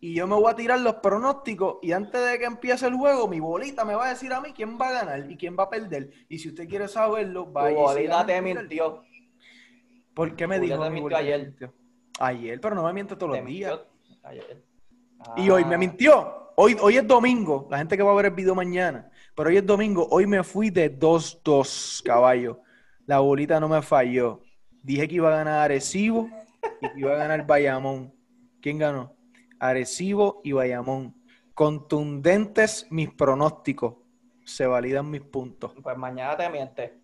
y 0.01 0.13
yo 0.13 0.27
me 0.27 0.35
voy 0.35 0.51
a 0.51 0.55
tirar 0.55 0.79
los 0.81 0.95
pronósticos 0.95 1.77
y 1.81 1.91
antes 1.91 2.21
de 2.23 2.39
que 2.39 2.45
empiece 2.45 2.87
el 2.87 2.95
juego, 2.95 3.27
mi 3.27 3.39
bolita 3.39 3.85
me 3.85 3.95
va 3.95 4.07
a 4.07 4.09
decir 4.09 4.33
a 4.33 4.41
mí 4.41 4.53
quién 4.53 4.77
va 4.79 4.89
a 4.89 4.91
ganar 4.93 5.29
y 5.31 5.37
quién 5.37 5.55
va 5.57 5.63
a 5.63 5.69
perder. 5.69 6.11
Y 6.29 6.39
si 6.39 6.49
usted 6.49 6.67
quiere 6.69 6.87
saberlo, 6.87 7.51
Tu 7.57 7.69
vaya 7.71 7.71
y 7.71 7.75
bolita 7.77 8.25
te 8.25 8.41
mintió. 8.41 9.03
¿Por 10.13 10.35
qué 10.35 10.47
me 10.47 10.59
dijo 10.59 10.83
te 10.83 10.89
mi 10.89 11.01
mintió 11.01 11.17
ayer. 11.17 11.39
mintió? 11.39 11.73
Ayer, 12.19 12.59
pero 12.61 12.75
no 12.75 12.83
me 12.83 12.93
miente 12.93 13.15
todos 13.15 13.31
Te 13.31 13.37
los 13.41 13.45
días. 13.45 13.79
ayer. 14.23 14.65
Y 15.35 15.49
hoy 15.49 15.65
me 15.65 15.75
Ah, 15.75 15.77
mintió. 15.77 16.51
Hoy, 16.55 16.77
hoy 16.81 16.97
es 16.97 17.07
domingo. 17.07 17.67
La 17.69 17.77
gente 17.77 17.95
que 17.97 18.03
va 18.03 18.11
a 18.11 18.15
ver 18.15 18.25
el 18.27 18.31
video 18.33 18.55
mañana. 18.55 19.09
Pero 19.35 19.49
hoy 19.49 19.57
es 19.57 19.65
domingo. 19.65 20.07
Hoy 20.11 20.27
me 20.27 20.43
fui 20.43 20.69
de 20.69 20.89
2-2, 20.89 22.01
caballo. 22.03 22.61
La 23.05 23.19
bolita 23.19 23.59
no 23.59 23.69
me 23.69 23.81
falló. 23.81 24.41
Dije 24.83 25.07
que 25.07 25.15
iba 25.15 25.29
a 25.33 25.37
ganar 25.37 25.61
Arecibo 25.61 26.29
y 26.81 26.89
que 26.91 26.99
iba 26.99 27.13
a 27.13 27.17
ganar 27.17 27.45
Bayamón. 27.47 28.13
¿Quién 28.61 28.77
ganó? 28.79 29.18
Arecibo 29.59 30.41
y 30.43 30.53
Bayamón. 30.53 31.15
Contundentes 31.53 32.87
mis 32.89 33.11
pronósticos. 33.13 33.95
Se 34.45 34.65
validan 34.65 35.09
mis 35.09 35.21
puntos. 35.21 35.73
Pues 35.83 35.97
mañana 35.97 36.35
te 36.37 36.49
miente. 36.49 36.99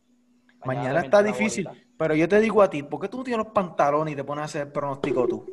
Mañana, 0.64 1.02
te 1.02 1.06
está 1.08 1.22
miente 1.22 1.38
difícil. 1.40 1.66
bolita. 1.66 1.86
Pero 1.98 2.16
yo 2.16 2.28
te 2.28 2.40
digo 2.40 2.62
a 2.62 2.70
ti, 2.70 2.84
¿por 2.84 3.00
qué 3.00 3.08
tú 3.08 3.18
no 3.20 3.24
tienes 3.24 3.46
los 3.46 3.54
pantalones 3.54 4.14
y 4.14 4.16
te 4.16 4.24
pones 4.24 4.42
a 4.42 4.46
hacer 4.46 4.62
el 4.68 4.72
pronóstico 4.72 5.28
tú? 5.28 5.46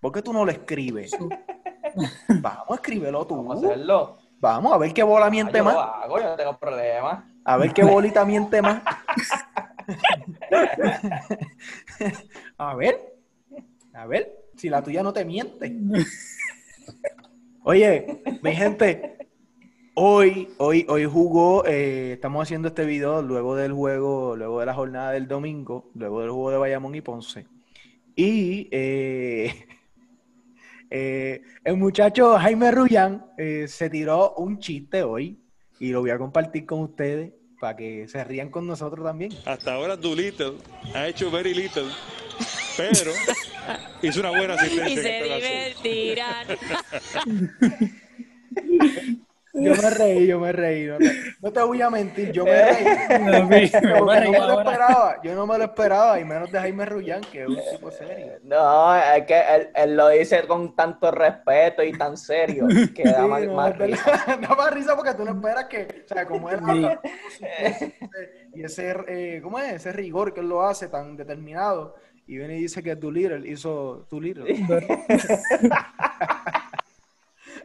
¿Por 0.00 0.12
qué 0.12 0.22
tú 0.22 0.32
no 0.32 0.44
lo 0.44 0.50
escribes? 0.50 1.12
Vamos, 2.28 2.66
escríbelo 2.74 3.26
tú. 3.26 3.36
Vamos 3.36 3.62
a 3.62 3.66
hacerlo. 3.66 4.18
Vamos 4.40 4.72
a 4.72 4.78
ver 4.78 4.92
qué 4.92 5.02
bola 5.02 5.26
Ah, 5.26 5.30
miente 5.30 5.58
yo 5.58 5.64
más. 5.64 5.74
lo 5.74 5.80
hago, 5.80 6.18
yo 6.18 6.24
no 6.24 6.36
tengo 6.36 6.58
problema. 6.58 7.28
A 7.44 7.56
ver 7.56 7.72
qué 7.72 7.84
bolita 7.84 8.24
miente 8.24 8.60
más. 8.60 8.82
A 12.58 12.74
ver. 12.74 12.98
A 13.94 14.06
ver. 14.06 14.41
Si 14.62 14.68
la 14.68 14.80
tuya 14.80 15.02
no 15.02 15.12
te 15.12 15.24
miente. 15.24 15.76
Oye, 17.64 18.22
mi 18.42 18.54
gente. 18.54 19.18
Hoy, 19.94 20.50
hoy, 20.58 20.86
hoy 20.88 21.04
jugó. 21.04 21.66
eh, 21.66 22.12
estamos 22.12 22.44
haciendo 22.44 22.68
este 22.68 22.84
video 22.84 23.22
luego 23.22 23.56
del 23.56 23.72
juego, 23.72 24.36
luego 24.36 24.60
de 24.60 24.66
la 24.66 24.72
jornada 24.72 25.10
del 25.10 25.26
domingo, 25.26 25.90
luego 25.96 26.20
del 26.20 26.30
juego 26.30 26.50
de 26.52 26.58
Bayamón 26.58 26.94
y 26.94 27.00
Ponce. 27.00 27.44
Y 28.14 28.68
eh, 28.70 29.52
eh, 30.90 31.42
el 31.64 31.76
muchacho 31.76 32.38
Jaime 32.38 32.70
Rullán 32.70 33.32
eh, 33.36 33.66
se 33.66 33.90
tiró 33.90 34.34
un 34.34 34.60
chiste 34.60 35.02
hoy 35.02 35.40
y 35.80 35.90
lo 35.90 36.02
voy 36.02 36.10
a 36.10 36.18
compartir 36.18 36.66
con 36.66 36.82
ustedes 36.82 37.32
para 37.58 37.76
que 37.76 38.06
se 38.06 38.22
rían 38.22 38.48
con 38.48 38.66
nosotros 38.66 39.04
también. 39.04 39.32
Hasta 39.44 39.74
ahora 39.74 39.96
Doolittle 39.96 40.54
ha 40.94 41.08
hecho 41.08 41.32
very 41.32 41.52
little, 41.52 41.90
pero 42.76 43.12
hizo 44.02 44.20
una 44.20 44.30
buena 44.30 44.54
asistencia. 44.54 44.92
y 44.92 44.96
se 44.96 45.22
divertirán. 45.24 46.46
Yo 49.54 49.74
me 49.74 49.90
reí, 49.90 50.26
yo 50.26 50.40
me 50.40 50.50
reí. 50.50 50.86
No 50.86 50.96
te, 50.96 51.12
no 51.42 51.52
te 51.52 51.60
voy 51.60 51.82
a 51.82 51.90
mentir, 51.90 52.32
yo 52.32 52.44
me 52.44 52.72
reí. 52.72 52.84
Me 53.22 53.40
no 53.40 53.46
me 53.46 54.38
lo 54.38 54.60
esperaba, 54.60 55.20
yo 55.22 55.34
no 55.34 55.46
me 55.46 55.58
lo 55.58 55.64
esperaba, 55.64 56.18
y 56.18 56.24
menos 56.24 56.50
de 56.50 56.58
Jaime 56.58 56.86
Rullán, 56.86 57.20
que 57.20 57.42
es 57.42 57.48
un 57.48 57.56
tipo 57.70 57.90
serio. 57.90 58.38
No, 58.44 58.96
es 58.96 59.26
que 59.26 59.38
él, 59.38 59.68
él 59.74 59.96
lo 59.96 60.08
dice 60.08 60.46
con 60.46 60.74
tanto 60.74 61.10
respeto 61.10 61.82
y 61.82 61.92
tan 61.92 62.16
serio 62.16 62.66
que 62.94 63.04
da 63.04 63.22
Sí, 63.22 63.28
más, 63.48 63.78
no, 63.78 63.84
risa. 63.84 64.24
da 64.40 64.54
más 64.54 64.72
risa 64.72 64.96
porque 64.96 65.14
tú 65.14 65.24
no 65.24 65.32
esperas 65.32 65.66
que, 65.66 66.02
o 66.04 66.08
sea, 66.08 66.26
como 66.26 66.48
él 66.48 66.60
habla, 66.62 67.00
y 68.54 68.64
ese, 68.64 68.96
eh, 69.06 69.40
¿cómo 69.42 69.58
es? 69.58 69.74
Ese 69.74 69.92
rigor 69.92 70.32
que 70.32 70.40
él 70.40 70.48
lo 70.48 70.64
hace 70.64 70.88
tan 70.88 71.14
determinado, 71.16 71.94
y 72.26 72.36
viene 72.38 72.56
y 72.58 72.62
dice 72.62 72.82
que 72.82 72.96
Doolittle 72.96 73.48
hizo 73.48 74.06
Doolittle. 74.10 74.44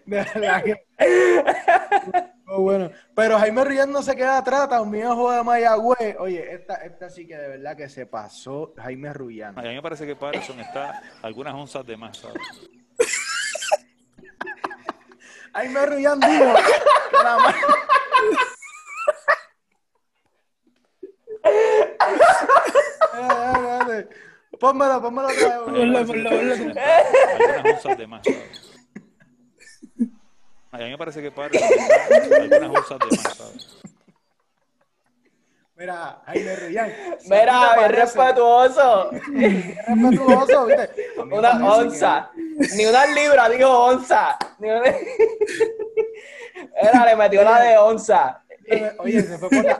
De 0.05 0.23
verdad 0.33 0.63
que- 0.63 0.85
Oh, 2.49 2.61
bueno, 2.61 2.89
pero 3.13 3.37
Jaime 3.39 3.61
Rullán 3.65 3.91
no 3.91 4.01
se 4.01 4.15
queda 4.15 4.37
atrás, 4.37 4.69
también 4.69 5.07
ojo 5.07 5.29
de 5.33 5.43
Mayagüez. 5.43 6.15
Oye, 6.17 6.53
esta, 6.53 6.75
esta 6.75 7.09
sí 7.09 7.27
que 7.27 7.35
de 7.35 7.45
verdad 7.49 7.75
que 7.75 7.89
se 7.89 8.05
pasó 8.05 8.73
Jaime 8.77 9.11
Rullán. 9.11 9.59
A 9.59 9.63
mí 9.63 9.67
me 9.75 9.81
parece 9.81 10.05
que 10.07 10.15
Patterson 10.15 10.57
está 10.61 11.01
algunas 11.21 11.53
onzas 11.53 11.85
de 11.85 11.97
más, 11.97 12.17
¿sabes? 12.17 12.41
Jaime 15.53 15.85
Rullán 15.87 16.19
dijo 16.21 16.53
que 17.11 17.17
la. 17.21 17.37
Pónmelo, 24.59 25.01
pónmelo 25.01 25.27
otra 25.27 25.47
vez. 25.47 25.57
Ponlo, 25.65 25.81
algunas 26.29 27.75
onzas 27.85 27.97
de 27.97 28.07
más, 28.07 28.21
¿sabes? 28.23 28.77
A 30.71 30.77
mí 30.79 30.89
me 30.91 30.97
parece 30.97 31.21
que 31.21 31.27
está 31.27 31.43
algunas 31.43 32.91
onzas 32.91 32.99
de 32.99 33.17
más, 33.17 33.37
¿sabes? 33.37 33.77
Mira, 35.75 36.21
Jaime 36.25 36.55
Rullán. 36.55 36.91
si 37.19 37.29
Mira, 37.29 37.45
te 37.45 37.51
bien 37.51 37.75
parece- 37.75 38.01
respetuoso. 38.01 39.11
respetuoso, 39.11 40.65
¿viste? 40.65 41.07
Una 41.31 41.73
onza. 41.75 42.31
Ni 42.75 42.85
una 42.87 43.05
libra, 43.05 43.47
dijo 43.49 43.69
onza. 43.85 44.37
Ni 44.57 44.69
una... 44.71 44.81
Era, 46.81 47.05
le 47.05 47.15
metió 47.15 47.43
la 47.43 47.61
de 47.61 47.77
onza. 47.77 48.43
Oye, 48.97 49.21
se 49.21 49.37
fue 49.37 49.49
por 49.49 49.63
la 49.63 49.79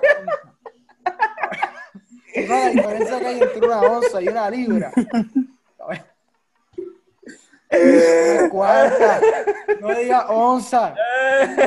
Mira 2.42 2.60
la 2.60 2.70
diferencia 2.70 3.20
que 3.20 3.28
hay 3.28 3.42
entre 3.42 3.66
una 3.66 3.82
onza 3.82 4.22
y 4.22 4.28
una 4.28 4.50
libra. 4.50 4.92
Cuarta. 8.50 9.20
No 9.82 9.94
diga 9.94 10.28
onza. 10.30 10.96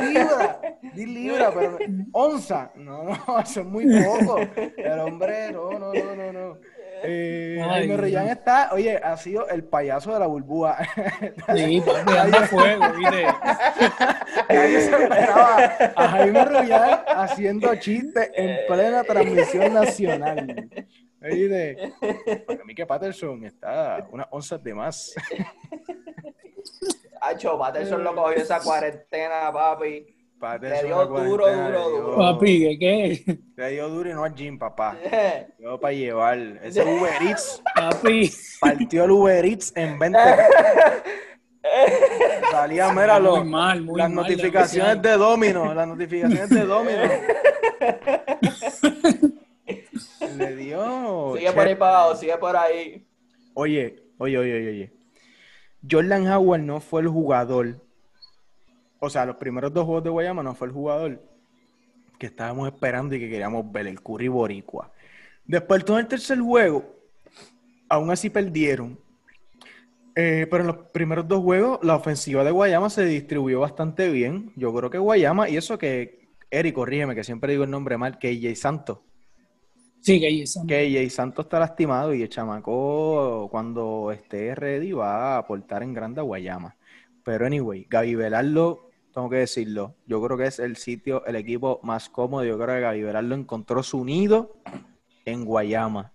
Libra. 0.03 0.61
Di 0.95 1.07
libra, 1.07 1.53
pero 1.53 1.79
onza. 2.13 2.71
No, 2.75 3.05
no, 3.05 3.41
eso 3.41 3.61
es 3.61 3.67
muy 3.67 3.85
poco. 4.03 4.39
El 4.57 5.01
hombre, 5.01 5.53
no, 5.53 5.79
no, 5.79 5.93
no, 5.93 6.17
no, 6.17 6.33
no. 6.33 6.59
Eh, 7.03 7.63
Jaime 7.63 7.87
Dios. 7.87 8.01
Rillán 8.01 8.29
está, 8.29 8.71
oye, 8.73 8.97
ha 8.97 9.17
sido 9.17 9.49
el 9.49 9.65
payaso 9.65 10.13
de 10.13 10.19
la 10.21 10.27
burbuja. 10.27 10.79
Sí, 11.55 11.83
papi, 11.85 12.17
anda 12.17 12.47
fuego, 12.47 12.85
¿viste? 12.93 13.25
Nadie 14.49 14.81
se 14.81 14.91
esperaba 14.91 15.57
a 15.97 16.09
Jaime 16.09 16.45
Rullán 16.45 17.01
haciendo 17.09 17.75
chistes 17.77 18.31
en 18.35 18.67
plena 18.67 19.05
transmisión 19.05 19.75
nacional. 19.75 20.71
¿Oíste? 21.23 21.93
Para 22.47 22.65
mí 22.65 22.75
que 22.75 22.87
Patterson 22.87 23.45
está 23.45 24.07
unas 24.11 24.27
onzas 24.31 24.63
de 24.63 24.75
más. 24.75 25.15
Hacho, 27.21 27.59
Patterson 27.59 28.03
lo 28.03 28.15
cogió 28.15 28.43
esa 28.43 28.61
cuarentena, 28.61 29.53
papi. 29.53 30.20
Le 30.41 30.85
dio 30.85 31.05
duro, 31.05 31.53
duro, 31.53 31.91
duro. 31.91 32.17
Papi, 32.17 32.61
¿qué 32.61 32.79
qué? 32.79 33.39
Le 33.57 33.71
dio 33.73 33.91
duro 33.91 34.09
y 34.09 34.15
no 34.15 34.25
al 34.25 34.35
gym, 34.35 34.59
papá. 34.59 34.97
Yo 35.59 35.79
para 35.79 35.93
llevar. 35.93 36.39
Ese 36.63 36.83
Uber 36.83 37.13
Eats 37.21 37.63
Papi. 37.75 38.33
partió 38.59 39.05
el 39.05 39.11
Uber 39.11 39.45
Eats 39.45 39.71
en 39.77 39.99
20. 39.99 40.19
Salía, 42.51 42.91
mira, 42.93 43.21
Muy 43.21 43.45
mal, 43.45 43.83
muy 43.83 43.99
las 43.99 44.11
mal, 44.11 44.25
notificaciones 44.25 45.03
de 45.03 45.11
Domino. 45.13 45.75
Las 45.75 45.87
notificaciones 45.87 46.49
de 46.49 46.65
Domino. 46.65 47.03
Le 50.39 50.57
dio. 50.57 51.35
Sigue 51.37 51.53
por 51.53 51.67
ahí 51.67 51.75
para 51.75 51.99
abajo, 51.99 52.17
sigue 52.17 52.39
por 52.39 52.57
ahí. 52.57 53.07
Oye, 53.53 54.05
oye, 54.17 54.39
oye, 54.39 54.55
oye, 54.55 54.69
oye. 54.71 54.93
Jordan 55.89 56.27
Howard 56.29 56.63
no 56.63 56.81
fue 56.81 57.03
el 57.03 57.09
jugador. 57.09 57.83
O 59.01 59.11
sea, 59.11 59.27
los 59.27 59.37
primeros 59.37 59.73
dos 59.73 59.85
juegos 59.85 60.05
de 60.05 60.11
Guayama 60.11 60.43
no 60.43 60.55
fue 60.55 60.69
el 60.69 60.73
jugador 60.73 61.21
que 62.19 62.27
estábamos 62.27 62.69
esperando 62.69 63.15
y 63.15 63.19
que 63.19 63.31
queríamos 63.31 63.73
ver, 63.73 63.87
el 63.87 64.01
Curry 64.01 64.29
Boricua. 64.29 64.93
Después 65.47 65.85
todo 65.85 65.99
el 65.99 66.07
tercer 66.07 66.39
juego, 66.39 66.85
aún 67.89 68.11
así 68.11 68.29
perdieron. 68.29 68.99
Eh, 70.15 70.47
pero 70.51 70.63
en 70.63 70.67
los 70.67 70.77
primeros 70.93 71.27
dos 71.27 71.43
juegos, 71.43 71.79
la 71.83 71.97
ofensiva 71.97 72.45
de 72.45 72.51
Guayama 72.51 72.91
se 72.91 73.07
distribuyó 73.07 73.61
bastante 73.61 74.11
bien. 74.11 74.53
Yo 74.55 74.75
creo 74.75 74.91
que 74.91 74.99
Guayama, 74.99 75.49
y 75.49 75.57
eso 75.57 75.79
que, 75.79 76.29
Eric, 76.51 76.75
corrígeme, 76.75 77.15
que 77.15 77.25
siempre 77.25 77.53
digo 77.53 77.65
el 77.65 77.71
nombre 77.71 77.97
mal, 77.97 78.19
que 78.19 78.39
Jay 78.39 78.55
Santos. 78.55 78.99
Sí, 80.03 80.21
Jason. 80.21 80.67
Que 80.67 80.93
Jay 80.93 81.09
Santos 81.09 81.47
está 81.47 81.59
lastimado 81.59 82.13
y 82.13 82.21
el 82.23 82.29
chamaco, 82.29 83.49
cuando 83.51 84.13
esté 84.13 84.55
ready, 84.55 84.93
va 84.93 85.37
a 85.37 85.39
aportar 85.39 85.83
en 85.83 85.95
grande 85.95 86.21
a 86.21 86.25
Guayama. 86.25 86.77
Pero 87.25 87.47
anyway, 87.47 87.87
Gaby 87.89 88.15
Velardo, 88.15 88.90
tengo 89.13 89.29
que 89.29 89.37
decirlo, 89.37 89.95
yo 90.07 90.23
creo 90.23 90.37
que 90.37 90.47
es 90.47 90.59
el 90.59 90.77
sitio, 90.77 91.25
el 91.27 91.37
equipo 91.37 91.81
más 91.83 92.09
cómodo. 92.09 92.45
Yo 92.45 92.57
creo 92.57 92.77
que 92.77 92.81
Gaby 92.81 93.03
Velardo 93.03 93.35
encontró 93.35 93.83
su 93.83 94.05
nido 94.05 94.57
en 95.25 95.45
Guayama. 95.45 96.13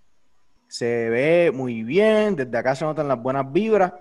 Se 0.68 1.10
ve 1.10 1.52
muy 1.54 1.84
bien, 1.84 2.36
desde 2.36 2.58
acá 2.58 2.76
se 2.76 2.86
notan 2.86 3.08
las 3.08 3.22
buenas 3.22 3.52
vibras, 3.52 3.94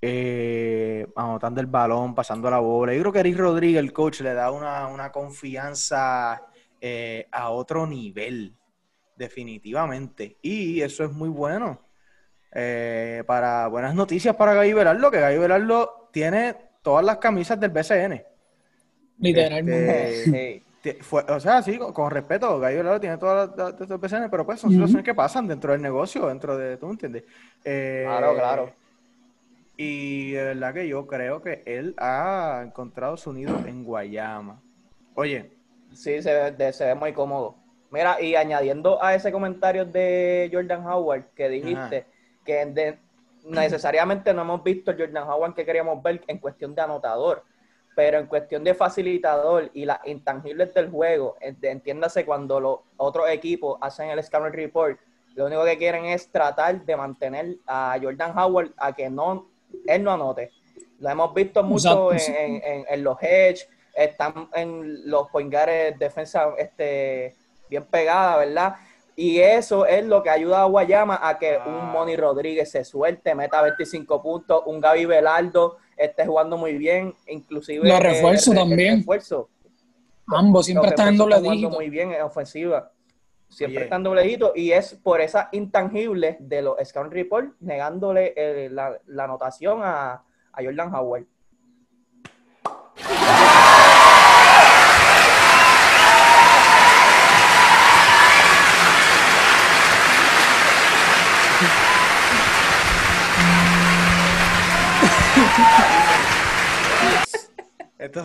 eh, 0.00 1.06
anotando 1.16 1.60
el 1.60 1.66
balón, 1.66 2.14
pasando 2.14 2.50
la 2.50 2.58
bola. 2.58 2.94
Yo 2.94 3.00
creo 3.00 3.12
que 3.12 3.20
Eric 3.20 3.38
Rodríguez, 3.38 3.80
el 3.80 3.92
coach, 3.92 4.20
le 4.20 4.34
da 4.34 4.50
una, 4.50 4.86
una 4.88 5.12
confianza 5.12 6.42
eh, 6.80 7.28
a 7.30 7.50
otro 7.50 7.86
nivel, 7.86 8.54
definitivamente. 9.16 10.38
Y 10.42 10.80
eso 10.80 11.04
es 11.04 11.12
muy 11.12 11.28
bueno. 11.28 11.82
Eh, 12.52 13.22
para 13.26 13.66
buenas 13.68 13.94
noticias 13.94 14.34
para 14.34 14.54
Gaby 14.54 14.72
Velardo, 14.72 15.10
que 15.10 15.20
Gaby 15.20 15.38
Velardo 15.38 16.08
tiene 16.12 16.56
todas 16.82 17.04
las 17.04 17.18
camisas 17.18 17.60
del 17.60 17.70
BCN. 17.70 18.22
Literalmente. 19.18 20.12
Este, 20.82 20.94
fue- 21.02 21.24
o 21.28 21.40
sea, 21.40 21.62
sí, 21.62 21.76
con, 21.78 21.92
con 21.92 22.10
respeto, 22.10 22.58
Gallo 22.58 22.78
Velardo 22.78 23.00
tiene 23.00 23.18
todas 23.18 23.50
las 23.56 23.98
PCN, 24.00 24.28
pero 24.30 24.46
pues 24.46 24.60
son 24.60 24.70
situaciones 24.70 25.04
que 25.04 25.14
pasan 25.14 25.46
dentro 25.48 25.72
del 25.72 25.82
negocio, 25.82 26.26
dentro 26.28 26.56
de, 26.56 26.76
¿tú 26.76 26.86
me 26.86 26.92
entiendes? 26.92 27.24
Eh, 27.64 28.04
Claro, 28.06 28.34
claro. 28.34 28.72
Y 29.76 30.32
de 30.32 30.42
verdad 30.44 30.74
que 30.74 30.88
yo 30.88 31.06
creo 31.06 31.40
que 31.40 31.62
él 31.66 31.94
ha 31.98 32.62
encontrado 32.66 33.16
su 33.16 33.32
nido 33.32 33.56
en 33.66 33.84
Guayama. 33.84 34.60
Oye, 35.14 35.52
Sí, 35.92 36.20
se 36.20 36.34
ve, 36.34 36.50
de- 36.52 36.72
se 36.72 36.84
ve 36.84 36.94
muy 36.94 37.12
cómodo. 37.14 37.56
Mira, 37.90 38.20
y 38.20 38.34
añadiendo 38.34 39.02
a 39.02 39.14
ese 39.14 39.32
comentario 39.32 39.86
de 39.86 40.50
Jordan 40.52 40.86
Howard 40.86 41.28
que 41.34 41.48
dijiste, 41.48 42.04
que 42.44 42.66
de- 42.66 42.98
necesariamente 43.46 44.34
no 44.34 44.42
hemos 44.42 44.62
visto 44.62 44.90
el 44.90 44.98
Jordan 44.98 45.26
Howard 45.28 45.54
que 45.54 45.64
queríamos 45.64 46.02
ver 46.02 46.22
en 46.26 46.38
cuestión 46.38 46.74
de 46.74 46.82
anotador, 46.82 47.42
pero 47.98 48.16
en 48.20 48.26
cuestión 48.28 48.62
de 48.62 48.74
facilitador 48.74 49.70
y 49.74 49.84
las 49.84 49.98
intangibles 50.06 50.72
del 50.72 50.88
juego, 50.88 51.36
entiéndase 51.40 52.24
cuando 52.24 52.60
los 52.60 52.78
otros 52.96 53.28
equipos 53.28 53.76
hacen 53.80 54.10
el 54.10 54.22
scouting 54.22 54.52
report, 54.52 55.00
lo 55.34 55.46
único 55.46 55.64
que 55.64 55.76
quieren 55.76 56.04
es 56.04 56.30
tratar 56.30 56.80
de 56.84 56.96
mantener 56.96 57.56
a 57.66 57.98
Jordan 58.00 58.38
Howard 58.38 58.70
a 58.76 58.92
que 58.92 59.10
no, 59.10 59.48
él 59.84 60.04
no 60.04 60.12
anote. 60.12 60.52
Lo 61.00 61.08
hemos 61.10 61.34
visto 61.34 61.64
mucho 61.64 62.12
en, 62.12 62.62
en- 62.64 62.84
en 62.88 63.02
los 63.02 63.20
hedge, 63.20 63.66
están 63.96 64.48
en 64.54 65.10
los 65.10 65.28
poingares 65.30 65.98
defensa 65.98 66.50
este, 66.56 67.34
bien 67.68 67.82
pegada, 67.86 68.36
¿verdad? 68.36 68.76
Y 69.16 69.40
eso 69.40 69.86
es 69.86 70.04
lo 70.06 70.22
que 70.22 70.30
ayuda 70.30 70.62
a 70.62 70.66
Guayama 70.66 71.18
a 71.20 71.36
que 71.36 71.56
Ah. 71.56 71.64
un 71.66 71.90
Moni 71.90 72.14
Rodríguez 72.14 72.70
se 72.70 72.84
suelte, 72.84 73.34
meta 73.34 73.60
25 73.60 74.22
puntos, 74.22 74.62
un 74.66 74.80
Gaby 74.80 75.04
Velardo 75.06 75.78
esté 75.98 76.26
jugando 76.26 76.56
muy 76.56 76.76
bien, 76.78 77.14
inclusive 77.26 77.86
Los 77.88 78.00
refuerzos 78.00 78.48
el- 78.48 78.52
el- 78.54 78.58
el 78.62 78.68
también. 78.70 78.96
refuerzo. 78.98 79.48
Ambos 80.28 80.66
siempre 80.66 80.90
están 80.90 81.08
en 81.08 81.16
doble 81.16 81.34
están 81.36 81.44
jugando 81.44 81.68
dígito. 81.68 81.76
muy 81.80 81.90
bien 81.90 82.12
en 82.12 82.22
ofensiva. 82.22 82.92
Siempre 83.48 83.78
Oye. 83.78 83.84
están 83.84 84.02
doble 84.02 84.22
dígito 84.22 84.52
y 84.54 84.72
es 84.72 84.94
por 84.94 85.20
esas 85.22 85.46
intangibles 85.52 86.36
de 86.38 86.60
los 86.62 86.76
Scout 86.86 87.10
Report 87.10 87.48
negándole 87.60 88.34
eh, 88.36 88.68
la, 88.70 88.98
la 89.06 89.24
anotación 89.24 89.80
a, 89.82 90.22
a 90.52 90.62
Jordan 90.62 90.94
Howard. 90.94 91.24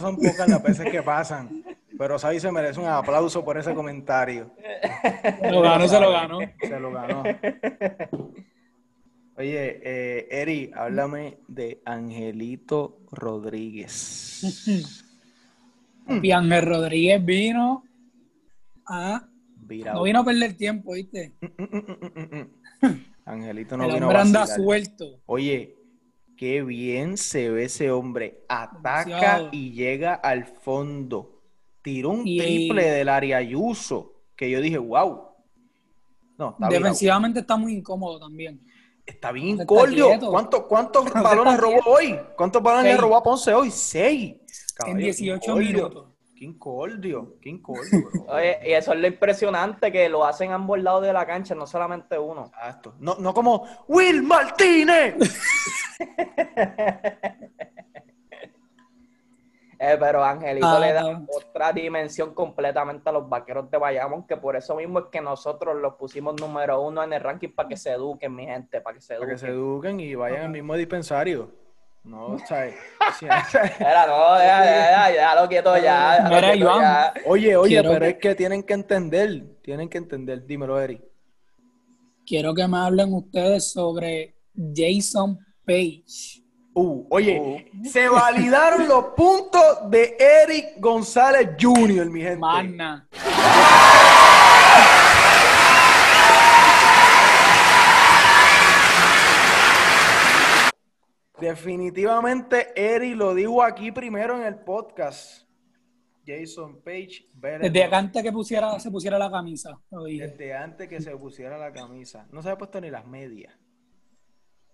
Son 0.03 0.17
pocas 0.17 0.49
las 0.49 0.61
veces 0.61 0.91
que 0.91 1.01
pasan, 1.01 1.63
pero 1.97 2.19
Sabi 2.19 2.37
se 2.39 2.51
merece 2.51 2.79
un 2.79 2.87
aplauso 2.87 3.43
por 3.43 3.57
ese 3.57 3.73
comentario. 3.73 4.51
Se 5.39 5.49
lo 5.49 5.61
ganó, 5.61 5.87
se 5.87 5.99
lo 5.99 6.11
ganó. 6.11 6.39
Se 6.59 6.79
lo 6.79 6.91
ganó. 6.91 7.23
Oye, 9.37 9.79
eh, 9.81 10.27
Eri, 10.29 10.71
háblame 10.75 11.37
de 11.47 11.81
Angelito 11.85 12.99
Rodríguez. 13.11 14.43
Y 16.21 16.31
Ángel 16.31 16.65
Rodríguez 16.65 17.23
vino 17.23 17.83
a. 18.85 19.25
Virado. 19.55 19.99
No 19.99 20.03
vino 20.03 20.19
a 20.19 20.25
perder 20.25 20.53
tiempo, 20.55 20.91
¿viste? 20.91 21.31
Angelito 23.25 23.77
no 23.77 23.85
el 23.85 23.93
vino 23.93 24.05
a 24.05 24.09
hombre 24.09 24.21
anda 24.21 24.41
vacilar. 24.41 24.61
suelto. 24.61 25.21
Oye, 25.25 25.77
qué 26.37 26.61
bien 26.63 27.17
se 27.17 27.49
ve 27.49 27.65
ese 27.65 27.91
hombre. 27.91 28.43
Ataca 28.49 29.05
Demasiado. 29.05 29.49
y 29.51 29.71
llega 29.71 30.13
al 30.15 30.45
fondo. 30.45 31.41
Tiró 31.81 32.09
un 32.11 32.27
Y- 32.27 32.37
triple 32.39 32.89
del 32.89 33.09
área 33.09 33.37
Ayuso 33.37 34.21
que 34.35 34.49
yo 34.49 34.61
dije, 34.61 34.77
wow. 34.77 35.27
No, 36.37 36.51
está. 36.51 36.67
Defensivamente 36.69 37.39
está 37.41 37.55
muy 37.57 37.73
incómodo 37.73 38.19
también. 38.19 38.65
Está 39.05 39.31
bien 39.31 39.47
incordio. 39.59 40.07
quieto. 40.07 40.29
¿Cuántos, 40.31 41.11
balones 41.13 41.57
robó 41.59 41.73
quieto. 41.73 41.89
hoy? 41.89 42.19
¿Cuántos 42.37 42.63
balones 42.63 42.93
le 42.95 42.97
robó 43.01 43.17
a 43.17 43.23
Ponce 43.23 43.53
hoy? 43.53 43.69
Seis. 43.69 44.31
En 44.31 44.75
Caballo, 44.75 44.97
18 44.97 45.39
qué 45.39 45.45
incordio. 45.51 45.67
minutos. 45.89 46.07
Qué 46.35 46.45
incordio, 46.45 47.35
qué 47.41 47.49
incordio. 47.49 48.09
Oye, 48.27 48.57
y 48.65 48.71
eso 48.71 48.91
es 48.93 48.99
lo 48.99 49.07
impresionante 49.07 49.91
que 49.91 50.09
lo 50.09 50.25
hacen 50.25 50.51
ambos 50.51 50.81
lados 50.81 51.03
de 51.03 51.13
la 51.13 51.25
cancha, 51.25 51.53
no 51.53 51.67
solamente 51.67 52.17
uno. 52.17 52.45
Exacto. 52.45 52.95
No, 52.99 53.15
no 53.19 53.33
como 53.33 53.65
Will 53.87 54.23
Martínez. 54.23 55.15
Eh, 59.79 59.97
pero 59.99 60.23
Angelito 60.23 60.65
Ah, 60.65 60.79
le 60.79 60.93
da 60.93 61.01
no. 61.01 61.25
otra 61.29 61.73
dimensión 61.73 62.34
completamente 62.34 63.10
a 63.10 63.12
los 63.12 63.27
vaqueros 63.27 63.69
de 63.69 63.77
Bayamón, 63.77 64.25
que 64.25 64.38
por 64.38 64.56
eso 64.56 64.75
mismo 64.75 64.99
es 64.99 65.06
que 65.12 65.19
nosotros 65.19 65.75
los 65.75 65.95
pusimos 65.95 66.39
número 66.39 66.79
uno 66.82 67.03
en 67.03 67.12
el 67.12 67.19
ranking 67.21 67.49
para 67.49 67.67
que 67.67 67.75
se 67.75 67.91
eduquen, 67.91 68.34
mi 68.34 68.45
gente, 68.45 68.79
para 68.79 68.93
que 68.95 69.01
se 69.01 69.15
Para 69.15 69.25
eduquen. 69.25 69.36
que 69.36 69.39
se 69.39 69.47
eduquen 69.47 69.99
y 69.99 70.15
vayan 70.15 70.41
al 70.45 70.49
mismo 70.51 70.75
dispensario. 70.75 71.51
No, 72.06 72.38
¿sabes? 72.47 72.75
Sí, 73.19 73.25
Era, 73.25 74.06
no, 74.08 74.38
ya, 74.38 74.63
ya, 74.63 74.91
ya, 74.93 75.08
déjalo 75.10 75.49
quieto 75.49 75.77
ya. 75.77 76.25
Mira, 76.29 76.39
quieto 76.41 76.56
Iván. 76.60 76.82
ya. 76.82 77.13
Oye, 77.25 77.56
oye, 77.58 77.69
Quiero 77.69 77.89
pero 77.89 77.99
que- 78.06 78.10
es 78.12 78.17
que 78.19 78.36
tienen 78.36 78.63
que 78.63 78.73
entender, 78.75 79.43
tienen 79.62 79.89
que 79.89 79.97
entender. 79.97 80.45
Dímelo, 80.45 80.79
Eri. 80.79 81.03
Quiero 82.25 82.53
que 82.53 82.65
me 82.69 82.77
hablen 82.77 83.13
ustedes 83.13 83.71
sobre 83.73 84.38
Jason 84.73 85.38
Page. 85.65 86.41
Uh, 86.76 87.06
oye, 87.12 87.71
se 87.84 88.10
validaron 88.10 88.88
los 88.88 89.06
puntos 89.15 89.89
de 89.89 90.17
Eric 90.19 90.80
González 90.80 91.49
Jr., 91.60 92.10
mi 92.10 92.21
gente. 92.21 92.38
Magna. 92.39 93.08
Definitivamente, 101.39 102.67
Eri 102.76 103.15
lo 103.15 103.34
dijo 103.34 103.63
aquí 103.63 103.91
primero 103.91 104.38
en 104.38 104.43
el 104.43 104.60
podcast. 104.60 105.43
Jason 106.26 106.82
Page, 106.82 107.28
Desde 107.62 107.84
antes 107.84 108.23
que 108.23 108.32
pusiera, 108.32 108.80
se 108.80 108.89
pusiera 108.89 109.17
la 109.19 109.30
camisa. 109.30 109.78
lo 109.91 110.06
dije. 110.06 110.30
desde 110.30 110.54
antes 110.54 110.88
que 110.88 111.02
se 111.02 111.12
pusiera 111.17 111.58
la 111.58 111.73
camisa. 111.73 112.26
No 112.32 112.41
se 112.41 112.47
había 112.47 112.58
puesto 112.58 112.80
ni 112.80 112.89
las 112.89 113.06
medias. 113.06 113.54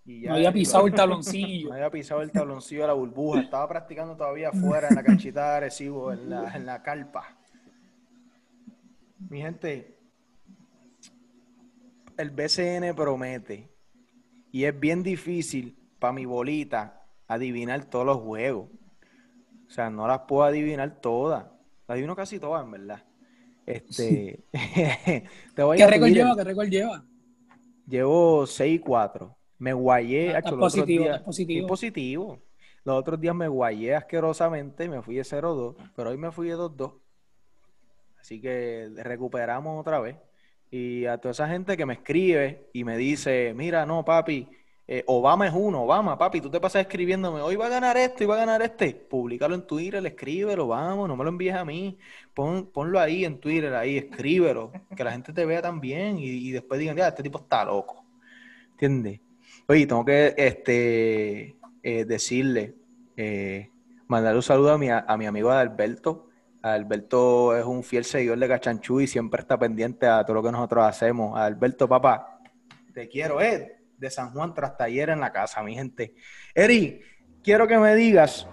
Y 0.09 0.21
ya 0.21 0.29
No 0.29 0.35
había 0.37 0.51
pisado 0.51 0.87
el 0.87 0.93
taloncillo. 0.95 1.69
No 1.69 1.75
había 1.75 1.91
pisado 1.91 2.23
el 2.23 2.31
tabloncillo 2.31 2.81
de 2.81 2.87
la 2.87 2.93
burbuja. 2.93 3.41
Estaba 3.41 3.67
practicando 3.67 4.15
todavía 4.15 4.49
afuera 4.53 4.87
en 4.89 4.95
la 4.95 5.03
canchita 5.03 5.51
de 5.51 5.57
Arecibo, 5.57 6.11
en 6.11 6.29
la, 6.29 6.55
en 6.55 6.65
la 6.65 6.81
carpa. 6.81 7.37
Mi 9.29 9.41
gente, 9.41 9.99
el 12.17 12.31
BCN 12.31 12.95
promete. 12.95 13.69
Y 14.51 14.63
es 14.63 14.79
bien 14.79 15.03
difícil 15.03 15.77
para 15.99 16.13
mi 16.13 16.25
bolita 16.25 17.05
adivinar 17.27 17.85
todos 17.85 18.07
los 18.07 18.17
juegos. 18.17 18.67
O 19.67 19.69
sea, 19.69 19.91
no 19.91 20.07
las 20.07 20.21
puedo 20.21 20.43
adivinar 20.43 20.99
todas. 21.01 21.43
Las 21.43 21.89
adivino 21.89 22.15
casi 22.15 22.39
todas, 22.39 22.65
en 22.65 22.71
verdad. 22.71 23.03
Este, 23.67 24.43
te 25.53 25.61
voy 25.61 25.77
¿Qué 25.77 25.85
récord 25.85 26.09
lleva? 26.09 26.35
¿Qué 26.35 26.43
récord 26.43 26.67
lleva? 26.67 27.05
Llevo 27.85 28.47
6 28.47 28.75
y 28.75 28.79
4. 28.79 29.38
Me 29.59 29.73
guayé. 29.73 30.35
Ah, 30.35 30.39
otros 30.39 30.59
positivo, 30.59 31.03
días- 31.03 31.15
estás 31.17 31.25
positivo. 31.25 31.57
Estoy 31.59 31.67
positivo. 31.69 32.39
Los 32.85 32.95
otros 32.97 33.19
días 33.19 33.35
me 33.35 33.47
guayé 33.47 33.95
asquerosamente 33.95 34.85
y 34.85 34.89
me 34.89 35.01
fui 35.01 35.15
de 35.15 35.23
0-2, 35.23 35.75
pero 35.95 36.09
hoy 36.09 36.17
me 36.17 36.31
fui 36.31 36.47
de 36.47 36.55
2-2. 36.55 36.93
Así 38.19 38.39
que 38.41 38.89
recuperamos 38.97 39.79
otra 39.79 39.99
vez. 39.99 40.15
Y 40.71 41.05
a 41.05 41.17
toda 41.17 41.31
esa 41.31 41.47
gente 41.47 41.75
que 41.75 41.85
me 41.85 41.93
escribe 41.95 42.69
y 42.73 42.83
me 42.83 42.95
dice, 42.97 43.53
mira, 43.55 43.85
no, 43.85 44.05
papi, 44.05 44.47
eh, 44.87 45.03
Obama 45.07 45.47
es 45.47 45.53
uno, 45.53 45.83
Obama, 45.83 46.17
papi, 46.17 46.41
tú 46.41 46.49
te 46.49 46.59
pasas 46.59 46.81
escribiéndome, 46.81 47.41
hoy 47.41 47.55
va 47.55 47.65
a 47.67 47.69
ganar 47.69 47.97
esto, 47.97 48.23
y 48.23 48.27
va 48.27 48.35
a 48.35 48.39
ganar 48.39 48.61
este. 48.61 48.93
Públicalo 48.93 49.55
en 49.55 49.65
Twitter, 49.67 50.05
escríbelo, 50.05 50.67
vamos, 50.67 51.07
no 51.07 51.15
me 51.15 51.23
lo 51.23 51.29
envíes 51.29 51.55
a 51.55 51.65
mí. 51.65 51.97
Pon, 52.33 52.67
ponlo 52.67 52.99
ahí 52.99 53.25
en 53.25 53.39
Twitter, 53.39 53.73
ahí, 53.73 53.97
escríbelo, 53.97 54.71
que 54.95 55.03
la 55.03 55.11
gente 55.11 55.33
te 55.33 55.45
vea 55.45 55.61
también 55.61 56.17
y, 56.19 56.25
y 56.27 56.51
después 56.51 56.79
digan, 56.79 56.95
ya, 56.95 57.07
este 57.07 57.23
tipo 57.23 57.39
está 57.39 57.65
loco. 57.65 58.05
¿Entiendes? 58.71 59.19
Oye, 59.71 59.85
tengo 59.85 60.03
que 60.03 60.33
este, 60.35 61.55
eh, 61.83 62.03
decirle, 62.03 62.73
eh, 63.15 63.69
mandarle 64.07 64.37
un 64.37 64.41
saludo 64.43 64.73
a 64.73 64.79
mi, 64.79 64.89
a 64.89 65.15
mi 65.15 65.27
amigo 65.27 65.51
Adalberto. 65.51 66.27
Adalberto 66.63 67.55
es 67.55 67.63
un 67.65 67.83
fiel 67.83 68.03
seguidor 68.03 68.39
de 68.39 68.47
Cachanchú 68.47 68.99
y 68.99 69.05
siempre 69.05 69.41
está 69.41 69.59
pendiente 69.59 70.07
a 70.07 70.25
todo 70.25 70.33
lo 70.33 70.43
que 70.43 70.51
nosotros 70.51 70.83
hacemos. 70.83 71.37
Adalberto, 71.37 71.87
papá, 71.87 72.39
te 72.95 73.07
quiero, 73.07 73.41
Ed, 73.41 73.73
de 73.95 74.09
San 74.09 74.31
Juan 74.31 74.55
tras 74.55 74.75
taller 74.75 75.11
en 75.11 75.19
la 75.19 75.31
casa, 75.31 75.61
mi 75.61 75.75
gente. 75.75 76.15
Eri, 76.55 77.01
quiero 77.43 77.67
que 77.67 77.77
me 77.77 77.93
digas 77.93 78.47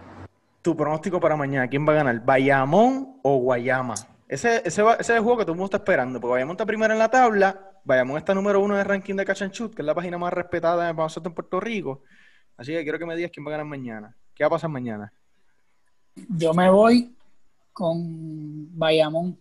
tu 0.61 0.76
pronóstico 0.76 1.18
para 1.18 1.35
mañana. 1.35 1.66
¿Quién 1.66 1.88
va 1.88 1.94
a 1.94 1.96
ganar? 1.96 2.22
¿Bayamón 2.26 3.20
o 3.22 3.38
Guayama? 3.38 3.94
Ese, 4.29 4.57
ese, 4.66 4.83
ese 4.83 5.00
es 5.00 5.09
el 5.09 5.20
juego 5.20 5.38
que 5.38 5.44
todo 5.44 5.52
el 5.52 5.59
mundo 5.59 5.76
está 5.76 5.79
esperando, 5.79 6.20
porque 6.20 6.33
Bayamón 6.33 6.57
está 6.57 6.66
primero 6.66 6.92
en 6.92 6.98
la 6.98 7.09
tabla, 7.11 7.75
Bayamón 7.87 8.18
está 8.18 8.35
número 8.35 8.61
uno 8.61 8.75
en 8.75 8.81
el 8.81 8.87
ranking 8.87 9.14
de 9.14 9.25
Catch 9.25 9.42
and 9.42 9.53
Shoot, 9.53 9.72
que 9.75 9.83
es 9.83 9.87
la 9.87 9.94
página 9.94 10.18
más 10.18 10.33
respetada 10.33 10.90
en 10.90 10.96
baloncesto 10.96 11.29
en 11.29 11.35
Puerto 11.37 11.61
Rico. 11.61 12.03
Así 12.57 12.72
que 12.72 12.83
quiero 12.83 12.99
que 12.99 13.07
me 13.07 13.14
digas 13.14 13.31
quién 13.33 13.46
va 13.46 13.51
a 13.51 13.53
ganar 13.53 13.66
mañana. 13.66 14.16
¿Qué 14.35 14.42
va 14.42 14.49
a 14.49 14.51
pasar 14.51 14.70
mañana? 14.70 15.12
Yo 16.31 16.53
me 16.53 16.68
voy 16.68 17.14
con 17.72 18.77
Bayamón 18.77 19.38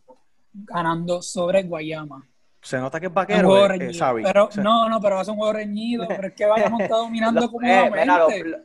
ganando 0.54 1.24
sobre 1.24 1.64
Guayama. 1.64 2.24
Se 2.62 2.78
nota 2.78 3.00
que 3.00 3.08
es 3.08 3.14
vaquero, 3.14 3.66
eh, 3.74 3.90
eh, 3.92 4.22
pero 4.24 4.50
no, 4.62 4.90
no, 4.90 5.02
pero 5.02 5.16
va 5.16 5.22
a 5.22 5.26
ser 5.26 5.32
un 5.34 5.38
juego 5.40 5.54
reñido. 5.54 6.08
Pero 6.08 6.28
es 6.28 6.34
que 6.34 6.46
Bayamón 6.46 6.82
está 6.82 6.96
dominando 6.98 7.42
Lo- 7.42 7.46
eh, 7.48 7.50
cómodamente. 7.52 8.44
mira, 8.44 8.58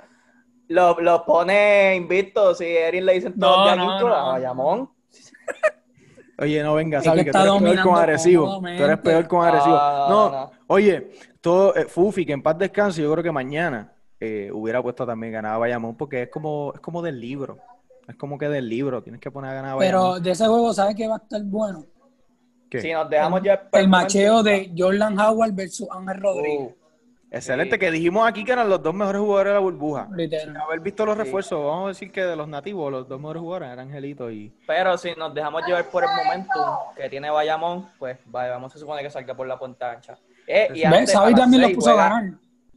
lo, 0.68 0.94
lo- 0.96 1.00
lo 1.00 1.24
pone 1.24 1.96
invicto. 1.96 2.54
Si 2.54 2.64
Erin 2.64 3.04
le 3.06 3.14
dicen 3.14 3.38
todo 3.38 3.74
No, 3.74 3.76
no, 3.76 4.00
no. 4.00 4.32
Bayamón. 4.32 4.90
Oye, 6.40 6.62
no 6.62 6.74
venga, 6.74 6.98
Es 6.98 7.04
Xavi, 7.04 7.18
que 7.18 7.24
que, 7.26 7.32
tú 7.32 7.38
eres 7.38 7.62
peor 7.62 7.82
con 7.82 7.96
agresivo. 7.96 8.60
Tú 8.60 8.66
eres 8.66 8.98
peor 8.98 9.28
con 9.28 9.46
agresivo. 9.46 9.76
No, 9.76 10.30
No, 10.30 10.50
oye, 10.68 11.10
todo, 11.40 11.76
eh, 11.76 11.84
Fufi, 11.84 12.24
que 12.24 12.32
en 12.32 12.42
paz 12.42 12.56
descanse, 12.56 13.02
yo 13.02 13.12
creo 13.12 13.22
que 13.22 13.30
mañana 13.30 13.92
eh, 14.18 14.50
hubiera 14.52 14.82
puesto 14.82 15.06
también 15.06 15.34
ganaba 15.34 15.58
Bayamón, 15.58 15.96
porque 15.96 16.22
es 16.22 16.30
como, 16.30 16.72
es 16.74 16.80
como 16.80 17.02
del 17.02 17.20
libro. 17.20 17.58
Es 18.08 18.16
como 18.16 18.38
que 18.38 18.48
del 18.48 18.68
libro, 18.68 19.02
tienes 19.02 19.20
que 19.20 19.30
poner 19.30 19.50
a 19.50 19.54
ganar 19.54 19.76
a 19.76 19.78
Pero 19.78 20.00
Bayamón. 20.00 20.22
de 20.22 20.30
ese 20.30 20.46
juego, 20.46 20.72
¿sabes 20.72 20.96
qué 20.96 21.06
va 21.06 21.16
a 21.16 21.18
estar 21.18 21.42
bueno? 21.42 21.84
¿Qué? 22.70 22.80
Si 22.80 22.92
nos 22.92 23.10
dejamos 23.10 23.42
ya 23.42 23.68
El 23.72 23.88
macheo 23.88 24.42
de 24.42 24.72
Jordan 24.76 25.18
Howard 25.18 25.52
versus 25.52 25.88
Ángel 25.90 26.20
Rodríguez. 26.20 26.70
Uh, 26.70 26.79
Excelente, 27.30 27.76
Sí. 27.76 27.78
que 27.78 27.90
dijimos 27.92 28.26
aquí 28.28 28.44
que 28.44 28.52
eran 28.52 28.68
los 28.68 28.82
dos 28.82 28.92
mejores 28.92 29.20
jugadores 29.20 29.50
de 29.50 29.54
la 29.54 29.60
burbuja. 29.60 30.08
Literal. 30.14 30.46
Sin 30.46 30.56
haber 30.56 30.80
visto 30.80 31.06
los 31.06 31.16
Sí. 31.16 31.22
refuerzos, 31.22 31.64
vamos 31.64 31.84
a 31.84 31.88
decir 31.88 32.10
que 32.10 32.22
de 32.24 32.34
los 32.34 32.48
nativos, 32.48 32.90
los 32.90 33.08
dos 33.08 33.20
mejores 33.20 33.40
jugadores 33.40 33.68
eran 33.72 33.86
Angelito 33.88 34.30
y... 34.30 34.52
Pero 34.66 34.98
si 34.98 35.14
nos 35.14 35.32
dejamos 35.32 35.62
llevar 35.66 35.84
por 35.90 36.02
el 36.02 36.10
momentum 36.10 36.64
que 36.96 37.08
tiene 37.08 37.30
Bayamón, 37.30 37.88
pues 37.98 38.18
Bayamón 38.26 38.68
se 38.70 38.78
supone 38.78 39.02
que 39.02 39.10
salga 39.10 39.34
por 39.34 39.46
la 39.46 39.58
puerta 39.58 39.92
ancha. 39.92 40.18
Eh, 40.46 40.68
y 40.74 40.82
también 40.82 41.02
lo 41.02 41.66
seis 41.66 41.74
puso 41.76 41.90
a 41.90 41.92
juega- 41.94 42.08
ganar. 42.08 42.32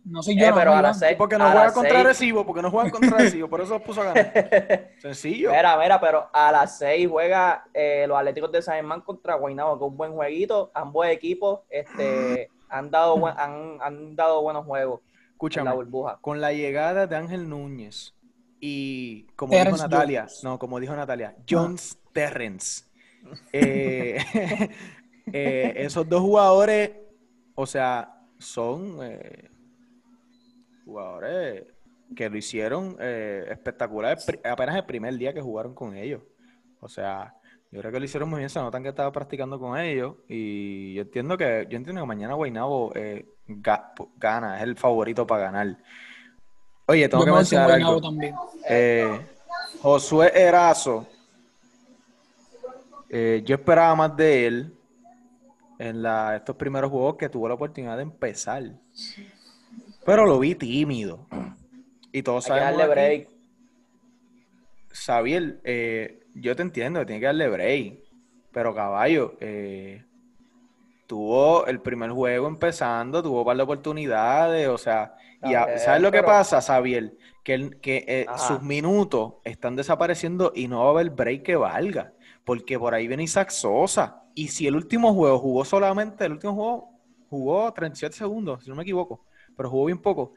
No 0.05 0.21
soy 0.21 0.37
yo. 0.37 0.45
Eh, 0.45 0.49
no, 0.49 0.55
pero 0.55 0.71
no, 0.71 0.77
a 0.77 0.81
las 0.81 0.99
seis- 0.99 1.15
Porque 1.17 1.37
no 1.37 1.49
juega 1.49 1.71
contra 1.73 1.93
seis- 1.93 2.03
Recibo, 2.05 2.45
porque 2.45 2.61
no 2.61 2.69
juegan 2.69 2.91
contra 2.91 3.17
Recibo, 3.17 3.47
por 3.49 3.61
eso 3.61 3.73
los 3.75 3.81
puso 3.83 4.01
a 4.01 4.11
ganar. 4.13 4.33
Sencillo. 4.99 5.49
Mira, 5.49 5.77
mira, 5.77 5.99
pero 6.01 6.29
a 6.33 6.51
las 6.51 6.77
6 6.77 7.07
juega 7.09 7.63
eh, 7.73 8.05
los 8.05 8.17
Atléticos 8.17 8.51
de 8.51 8.61
San 8.61 8.75
Germán 8.75 8.99
contra 9.01 9.35
Guaynabo, 9.35 9.79
que 9.79 9.85
es 9.85 9.91
un 9.91 9.97
buen 9.97 10.11
jueguito. 10.13 10.71
Ambos 10.73 11.07
equipos 11.07 11.61
este, 11.69 12.49
han, 12.73 12.91
dado 12.91 13.17
buen- 13.17 13.35
han, 13.37 13.77
han 13.81 14.15
dado 14.15 14.41
buenos 14.41 14.65
juegos 14.65 15.01
en 15.01 15.33
Escúchame. 15.33 15.69
la 15.69 15.73
burbuja. 15.75 16.17
con 16.21 16.41
la 16.41 16.53
llegada 16.53 17.07
de 17.07 17.15
Ángel 17.15 17.49
Núñez 17.49 18.15
y 18.59 19.25
como 19.35 19.51
Terrence 19.51 19.83
dijo 19.87 19.89
Natalia, 19.89 20.21
Jones. 20.21 20.43
no, 20.43 20.59
como 20.59 20.79
dijo 20.79 20.95
Natalia, 20.95 21.35
Jones 21.49 21.99
Terrence. 22.13 22.85
Eh, 23.53 24.17
eh, 25.33 25.73
esos 25.77 26.07
dos 26.07 26.21
jugadores, 26.21 26.91
o 27.55 27.65
sea, 27.65 28.21
son 28.39 28.99
eh, 29.01 29.49
jugadores 30.85 31.65
que 32.15 32.29
lo 32.29 32.37
hicieron 32.37 32.97
eh, 32.99 33.45
espectacular 33.49 34.17
apenas 34.43 34.75
el 34.75 34.85
primer 34.85 35.17
día 35.17 35.33
que 35.33 35.41
jugaron 35.41 35.73
con 35.73 35.95
ellos. 35.95 36.21
O 36.79 36.87
sea, 36.89 37.35
yo 37.73 37.79
creo 37.79 37.91
que 37.91 37.99
lo 37.99 38.05
hicieron 38.05 38.29
muy 38.29 38.37
bien, 38.39 38.49
se 38.49 38.59
notan 38.59 38.83
que 38.83 38.89
estaba 38.89 39.11
practicando 39.11 39.57
con 39.59 39.77
ellos 39.79 40.15
y 40.27 40.93
yo 40.93 41.01
entiendo 41.01 41.37
que 41.37 41.65
yo 41.69 41.77
entiendo 41.77 42.01
que 42.01 42.07
mañana 42.07 42.35
Guaynabo 42.35 42.91
eh, 42.95 43.25
ga- 43.47 43.91
gana, 44.17 44.57
es 44.57 44.63
el 44.63 44.75
favorito 44.77 45.25
para 45.25 45.45
ganar. 45.45 45.77
Oye, 46.85 47.09
tengo 47.09 47.25
Yo 47.25 47.31
que 47.31 47.37
mencionar 47.37 47.67
Guaynabo 47.69 47.93
algo. 47.95 48.01
también. 48.09 48.35
Eh, 48.69 49.21
Josué 49.81 50.31
Erazo, 50.35 51.07
eh, 53.09 53.41
yo 53.45 53.55
esperaba 53.55 53.95
más 53.95 54.15
de 54.15 54.45
él 54.47 54.73
en 55.79 56.01
la, 56.03 56.35
estos 56.35 56.55
primeros 56.55 56.91
juegos 56.91 57.15
que 57.17 57.29
tuvo 57.29 57.47
la 57.47 57.55
oportunidad 57.55 57.97
de 57.97 58.03
empezar. 58.03 58.63
Pero 60.05 60.25
lo 60.25 60.37
vi 60.39 60.55
tímido. 60.55 61.25
Y 62.11 62.21
todos 62.21 62.45
Hay 62.45 62.53
que 62.53 62.59
sabemos 62.59 62.79
darle 62.87 63.03
aquí- 63.03 63.23
break. 63.25 63.29
Xavier, 64.91 65.59
eh, 65.63 66.22
yo 66.33 66.55
te 66.55 66.61
entiendo 66.63 67.05
tiene 67.05 67.19
que 67.19 67.25
darle 67.27 67.49
break, 67.49 68.03
pero 68.51 68.73
caballo, 68.75 69.37
eh, 69.41 70.05
tuvo 71.05 71.65
el 71.67 71.81
primer 71.81 72.11
juego 72.11 72.47
empezando, 72.47 73.21
tuvo 73.23 73.39
un 73.41 73.45
par 73.45 73.57
de 73.57 73.63
oportunidades, 73.63 74.67
o 74.69 74.77
sea, 74.77 75.15
y 75.41 75.53
a- 75.53 75.77
¿sabes 75.77 76.01
lo 76.01 76.11
que 76.11 76.23
pasa, 76.23 76.61
Xavier? 76.61 77.17
Que, 77.43 77.69
que 77.81 78.05
eh, 78.07 78.31
sus 78.37 78.61
minutos 78.61 79.35
están 79.43 79.75
desapareciendo 79.75 80.51
y 80.55 80.67
no 80.67 80.79
va 80.81 80.87
a 80.87 80.89
haber 80.91 81.09
break 81.11 81.43
que 81.43 81.55
valga, 81.55 82.13
porque 82.43 82.79
por 82.79 82.93
ahí 82.93 83.07
viene 83.07 83.23
Isaac 83.23 83.49
Sosa, 83.49 84.23
y 84.33 84.47
si 84.49 84.67
el 84.67 84.75
último 84.75 85.13
juego 85.13 85.39
jugó 85.39 85.65
solamente, 85.65 86.25
el 86.25 86.33
último 86.33 86.53
juego 86.55 86.93
jugó 87.29 87.73
37 87.73 88.15
segundos, 88.17 88.63
si 88.63 88.69
no 88.69 88.75
me 88.75 88.83
equivoco, 88.83 89.25
pero 89.55 89.69
jugó 89.69 89.85
bien 89.85 89.99
poco, 90.01 90.33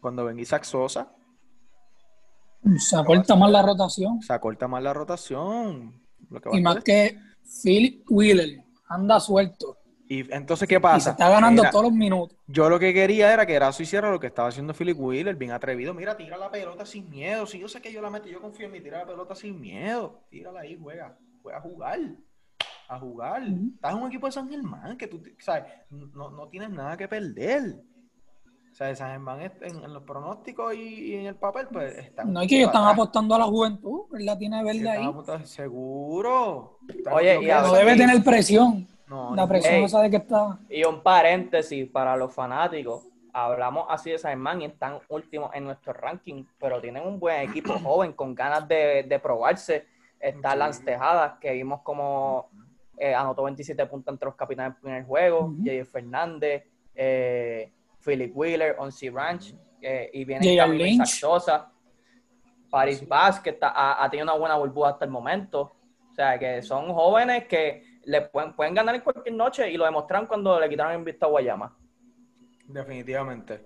cuando 0.00 0.24
venga 0.24 0.42
Isaac 0.42 0.64
Sosa, 0.64 1.15
Se 2.78 2.96
acorta 2.96 3.36
más 3.36 3.50
la 3.50 3.62
rotación. 3.62 4.20
se 4.22 4.32
acorta 4.32 4.68
más 4.68 4.82
la 4.82 4.92
rotación. 4.92 6.00
Lo 6.30 6.40
que 6.40 6.48
va 6.48 6.56
Y 6.56 6.60
a 6.60 6.62
más 6.62 6.84
que 6.84 7.18
Philip 7.62 8.04
Wheeler 8.10 8.64
anda 8.88 9.20
suelto. 9.20 9.78
Y 10.08 10.32
entonces, 10.32 10.68
¿qué 10.68 10.74
Y 10.74 10.76
se 10.76 10.80
pasa? 10.80 11.10
está 11.12 11.28
ganando 11.28 11.62
Mira, 11.62 11.70
todos 11.70 11.84
los 11.86 11.92
minutos. 11.92 12.38
Yo 12.46 12.68
lo 12.68 12.78
que 12.78 12.94
quería 12.94 13.32
era 13.32 13.44
que 13.44 13.54
Erazo 13.54 13.82
hiciera 13.82 14.10
lo 14.10 14.20
que 14.20 14.28
estaba 14.28 14.48
haciendo 14.48 14.72
Philip 14.72 14.96
Wheeler, 14.98 15.34
bien 15.34 15.50
atrevido. 15.50 15.94
Mira, 15.94 16.16
tira 16.16 16.36
la 16.36 16.50
pelota 16.50 16.86
sin 16.86 17.10
miedo. 17.10 17.44
Si 17.46 17.58
yo 17.58 17.66
sé 17.68 17.80
que 17.80 17.92
yo 17.92 18.00
la 18.00 18.10
meto, 18.10 18.28
yo 18.28 18.40
confío 18.40 18.66
en 18.66 18.72
mí. 18.72 18.80
Tira 18.80 18.98
la 18.98 19.06
pelota 19.06 19.34
sin 19.34 19.60
miedo. 19.60 20.20
Tírala 20.30 20.60
ahí, 20.60 20.78
juega. 20.80 21.18
Juega 21.42 21.58
a 21.58 21.60
jugar. 21.60 21.98
A 22.88 22.98
jugar. 23.00 23.42
Estás 23.42 23.92
en 23.94 23.98
un 24.02 24.06
equipo 24.08 24.26
de 24.26 24.32
San 24.32 24.48
Germán 24.48 24.96
que 24.96 25.08
tú, 25.08 25.20
¿sabes? 25.40 25.64
No, 25.90 26.30
no 26.30 26.48
tienes 26.48 26.70
nada 26.70 26.96
que 26.96 27.08
perder. 27.08 27.82
O 28.76 28.78
sea, 28.78 28.94
San 28.94 29.10
Germán 29.12 29.40
en, 29.40 29.84
en 29.84 29.94
los 29.94 30.02
pronósticos 30.02 30.74
y, 30.74 30.78
y 31.12 31.14
en 31.14 31.24
el 31.24 31.34
papel, 31.34 31.66
pues 31.72 31.96
están. 31.96 32.30
No 32.30 32.42
es 32.42 32.46
que 32.48 32.56
ellos 32.56 32.66
están 32.66 32.86
apostando 32.86 33.34
a 33.34 33.38
la 33.38 33.46
juventud. 33.46 34.02
Él 34.14 34.26
la 34.26 34.36
tiene 34.36 34.62
verde 34.62 34.86
ahí. 34.90 35.06
apostando- 35.06 35.46
Seguro. 35.46 36.78
Oye, 37.10 37.38
y 37.42 37.46
No 37.46 37.72
debe 37.72 37.96
tener 37.96 38.22
presión. 38.22 38.86
No, 39.08 39.34
La 39.34 39.42
no. 39.44 39.48
presión 39.48 39.80
no 39.80 39.88
sabe 39.88 40.10
que 40.10 40.16
está. 40.18 40.58
Y 40.68 40.84
un 40.84 41.02
paréntesis 41.02 41.88
para 41.88 42.18
los 42.18 42.34
fanáticos. 42.34 43.02
Hablamos 43.32 43.86
así 43.88 44.10
de 44.10 44.18
San 44.18 44.32
Germán 44.32 44.60
y 44.60 44.66
están 44.66 44.98
últimos 45.08 45.54
en 45.54 45.64
nuestro 45.64 45.94
ranking, 45.94 46.44
pero 46.58 46.78
tienen 46.78 47.06
un 47.06 47.18
buen 47.18 47.48
equipo 47.48 47.72
joven 47.82 48.12
con 48.12 48.34
ganas 48.34 48.68
de, 48.68 49.04
de 49.08 49.18
probarse. 49.18 49.86
Está 50.20 50.52
Sí. 50.52 50.58
Lance 50.58 50.84
Tejada, 50.84 51.38
que 51.40 51.52
vimos 51.52 51.80
como 51.80 52.50
eh, 52.98 53.14
anotó 53.14 53.42
27 53.44 53.86
puntos 53.86 54.12
entre 54.12 54.26
los 54.26 54.34
capitanes 54.34 54.74
del 54.74 54.82
primer 54.82 55.04
juego. 55.06 55.50
J.J. 55.64 55.84
Fernández, 55.90 56.64
eh, 56.94 57.72
Philip 58.06 58.32
Wheeler, 58.34 58.76
Onsi 58.78 59.10
Ranch, 59.10 59.52
eh, 59.82 60.10
y 60.12 60.24
viene. 60.24 60.54
Isaac 60.54 61.06
Sosa. 61.06 61.72
Paris 62.70 63.06
Vaz, 63.06 63.40
que 63.40 63.50
está, 63.50 63.68
ha, 63.68 64.04
ha 64.04 64.10
tenido 64.10 64.24
una 64.24 64.34
buena 64.34 64.56
burbuja 64.56 64.90
hasta 64.90 65.04
el 65.04 65.10
momento. 65.10 65.72
O 66.10 66.14
sea, 66.14 66.38
que 66.38 66.62
son 66.62 66.92
jóvenes 66.92 67.46
que 67.46 68.00
le 68.04 68.22
pueden, 68.22 68.54
pueden 68.54 68.74
ganar 68.74 68.94
en 68.94 69.00
cualquier 69.00 69.34
noche 69.34 69.70
y 69.70 69.76
lo 69.76 69.84
demostraron 69.84 70.26
cuando 70.26 70.58
le 70.58 70.68
quitaron 70.68 70.92
el 70.92 71.04
visto 71.04 71.26
a 71.26 71.28
Guayama. 71.28 71.76
Definitivamente. 72.66 73.64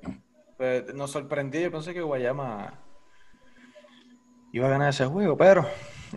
Pues, 0.56 0.94
nos 0.94 1.10
sorprendió, 1.10 1.60
yo 1.60 1.70
pensé 1.70 1.94
que 1.94 2.02
Guayama 2.02 2.74
iba 4.52 4.66
a 4.66 4.70
ganar 4.70 4.90
ese 4.90 5.06
juego, 5.06 5.36
pero 5.36 5.66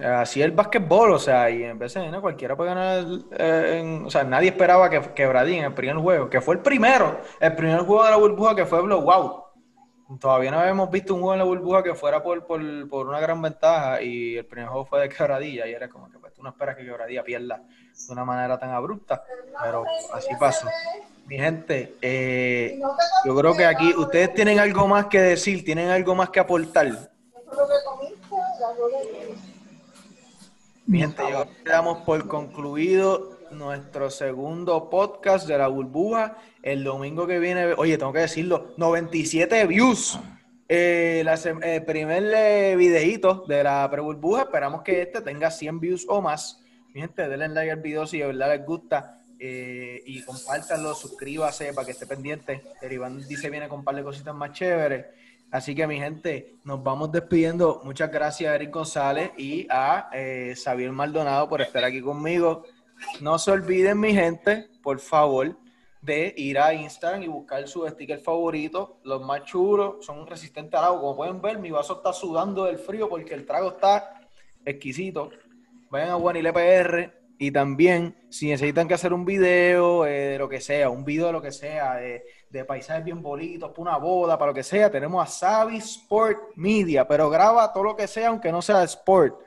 así 0.01 0.41
es 0.41 0.45
el 0.45 0.51
básquetbol, 0.51 1.12
o 1.12 1.19
sea, 1.19 1.49
y 1.49 1.63
en 1.63 1.77
BCN 1.77 2.19
cualquiera 2.21 2.56
puede 2.56 2.69
ganar, 2.73 3.06
eh, 3.38 3.79
en- 3.82 4.06
o 4.06 4.10
sea, 4.10 4.23
nadie 4.23 4.49
esperaba 4.49 4.89
que 4.89 5.01
Quebradín 5.13 5.60
en 5.60 5.65
el 5.65 5.73
primer 5.73 5.97
juego, 5.97 6.29
que 6.29 6.41
fue 6.41 6.56
el 6.56 6.62
primero, 6.62 7.19
el 7.39 7.56
primer 7.56 7.79
juego 7.82 8.03
de 8.03 8.10
la 8.12 8.17
burbuja 8.17 8.56
que 8.56 8.65
fue 8.65 8.82
blowout. 8.82 9.43
Todavía 10.19 10.51
no 10.51 10.60
habíamos 10.60 10.91
visto 10.91 11.13
un 11.15 11.21
juego 11.21 11.34
en 11.34 11.39
la 11.39 11.45
burbuja 11.45 11.82
que 11.82 11.95
fuera 11.95 12.21
por, 12.21 12.45
por, 12.45 12.62
por 12.89 13.08
una 13.08 13.19
gran 13.19 13.41
ventaja 13.41 14.01
y 14.01 14.38
el 14.38 14.45
primer 14.45 14.67
juego 14.69 14.86
fue 14.86 15.01
de 15.01 15.10
Quebradilla 15.10 15.65
y 15.65 15.73
era 15.73 15.88
como 15.89 16.10
que 16.12 16.19
pues, 16.19 16.34
tú 16.34 16.43
no 16.43 16.49
esperas 16.49 16.75
que 16.75 16.84
Quebradilla 16.86 17.23
pierda 17.23 17.58
de 17.58 18.13
una 18.13 18.23
manera 18.25 18.60
tan 18.60 18.71
abrupta, 18.71 19.23
pero 19.63 19.84
así 20.13 20.29
pasó. 20.39 20.67
Mi 21.25 21.38
gente, 21.38 21.95
eh, 22.01 22.79
yo 23.25 23.36
creo 23.36 23.56
que 23.56 23.65
aquí 23.65 23.93
ustedes 23.95 24.34
tienen 24.34 24.60
algo 24.60 24.88
más 24.88 25.06
que 25.06 25.21
decir, 25.21 25.63
tienen 25.63 25.89
algo 25.89 26.13
más 26.15 26.29
que 26.29 26.39
aportar. 26.41 26.88
Gente, 30.89 31.23
yo 31.31 31.47
damos 31.65 31.99
por 31.99 32.27
concluido 32.27 33.39
nuestro 33.51 34.09
segundo 34.09 34.89
podcast 34.89 35.47
de 35.47 35.57
la 35.57 35.67
burbuja. 35.67 36.37
El 36.61 36.83
domingo 36.83 37.25
que 37.25 37.39
viene, 37.39 37.73
oye, 37.77 37.97
tengo 37.97 38.11
que 38.11 38.19
decirlo, 38.19 38.73
97 38.77 39.65
views. 39.65 40.19
Eh, 40.67 41.21
la 41.23 41.35
el 41.35 41.85
primer 41.85 42.23
eh, 42.35 42.75
videíto 42.75 43.45
de 43.47 43.63
la 43.63 43.89
pre-burbuja. 43.89 44.43
Esperamos 44.43 44.81
que 44.81 45.01
este 45.01 45.21
tenga 45.21 45.49
100 45.51 45.79
views 45.79 46.05
o 46.09 46.21
más. 46.21 46.61
Mi 46.93 46.99
gente, 46.99 47.29
denle 47.29 47.47
like 47.47 47.71
al 47.71 47.81
video 47.81 48.05
si 48.05 48.19
de 48.19 48.27
verdad 48.27 48.49
les 48.49 48.65
gusta. 48.65 49.21
eh, 49.39 50.01
y 50.05 50.21
compártanlo, 50.23 50.93
suscríbase 50.95 51.73
para 51.73 51.85
que 51.85 51.91
esté 51.91 52.05
pendiente. 52.05 52.61
El 52.81 52.91
Iván 52.91 53.25
dice 53.27 53.49
viene 53.49 53.69
con 53.69 53.79
un 53.79 53.85
par 53.85 53.95
de 53.95 54.03
cositas 54.03 54.35
más 54.35 54.51
chéveres. 54.51 55.05
Así 55.53 55.75
que 55.75 55.85
mi 55.85 55.99
gente, 55.99 56.55
nos 56.63 56.81
vamos 56.81 57.11
despidiendo. 57.11 57.79
Muchas 57.83 58.11
gracias 58.11 58.51
a 58.51 58.55
Eric 58.55 58.73
González 58.73 59.33
y 59.37 59.67
a 59.69 60.09
eh, 60.11 60.55
Xavier 60.55 60.91
Maldonado 60.91 61.47
por 61.47 61.61
estar 61.61 61.83
aquí 61.83 62.01
conmigo. 62.01 62.63
No 63.21 63.37
se 63.37 63.51
olviden, 63.51 63.99
mi 63.99 64.15
gente, 64.15 64.67
por 64.81 64.99
favor, 64.99 65.55
de 66.01 66.33
ir 66.37 66.57
a 66.57 66.73
Instagram 66.73 67.21
y 67.21 67.27
buscar 67.27 67.67
su 67.67 67.87
sticker 67.87 68.17
favorito. 68.17 68.97
Los 69.03 69.21
más 69.21 69.43
chulos 69.43 70.03
son 70.03 70.25
resistentes 70.25 70.73
al 70.73 70.85
agua. 70.85 71.01
Como 71.01 71.17
pueden 71.17 71.39
ver, 71.39 71.59
mi 71.59 71.69
vaso 71.69 71.97
está 71.97 72.11
sudando 72.13 72.63
del 72.63 72.79
frío 72.79 73.07
porque 73.07 73.35
el 73.35 73.45
trago 73.45 73.73
está 73.73 74.21
exquisito. 74.65 75.29
Vayan 75.91 76.09
a 76.09 76.15
Guanile 76.15 76.51
PR 76.51 77.22
y 77.43 77.51
también, 77.51 78.15
si 78.29 78.47
necesitan 78.47 78.88
que 78.88 78.93
hacer 78.93 79.12
un 79.12 79.25
video 79.25 80.06
eh, 80.06 80.12
de 80.29 80.38
lo 80.38 80.47
que 80.47 80.62
sea, 80.62 80.89
un 80.89 81.03
video 81.03 81.25
de 81.25 81.34
lo 81.34 81.41
que 81.41 81.51
sea, 81.51 81.95
de, 81.95 82.63
paisajes 82.65 83.03
bien 83.03 83.21
bonitos, 83.21 83.71
para 83.71 83.82
una 83.82 83.97
boda, 83.97 84.38
para 84.38 84.51
lo 84.51 84.56
que 84.56 84.63
sea, 84.63 84.89
tenemos 84.89 85.21
a 85.21 85.29
Savi 85.29 85.75
Sport 85.75 86.56
Media, 86.56 87.06
pero 87.06 87.29
graba 87.29 87.73
todo 87.73 87.84
lo 87.84 87.95
que 87.97 88.08
sea, 88.08 88.29
aunque 88.29 88.49
no 88.49 88.62
sea 88.62 88.82
sport. 88.84 89.41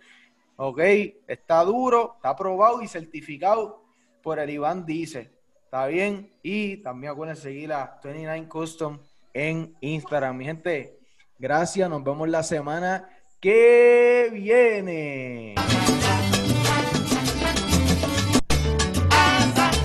¿Ok? 0.56 0.78
Está 1.26 1.64
duro, 1.64 2.16
está 2.16 2.28
aprobado 2.28 2.82
y 2.82 2.86
certificado 2.86 3.82
por 4.22 4.40
el 4.40 4.50
Iván 4.50 4.84
Dice. 4.84 5.32
¿Está 5.64 5.86
bien? 5.86 6.30
Y 6.42 6.76
también 6.82 7.14
acuérdense 7.14 7.44
seguir 7.44 7.72
a 7.72 7.98
29 8.04 8.46
Custom 8.46 8.98
en 9.32 9.74
Instagram. 9.80 10.36
Mi 10.36 10.44
gente, 10.44 10.98
gracias. 11.38 11.88
Nos 11.88 12.04
vemos 12.04 12.28
la 12.28 12.42
semana 12.42 13.08
que 13.40 14.28
viene. 14.34 15.54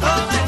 A 0.04 0.08
Santo 0.08 0.41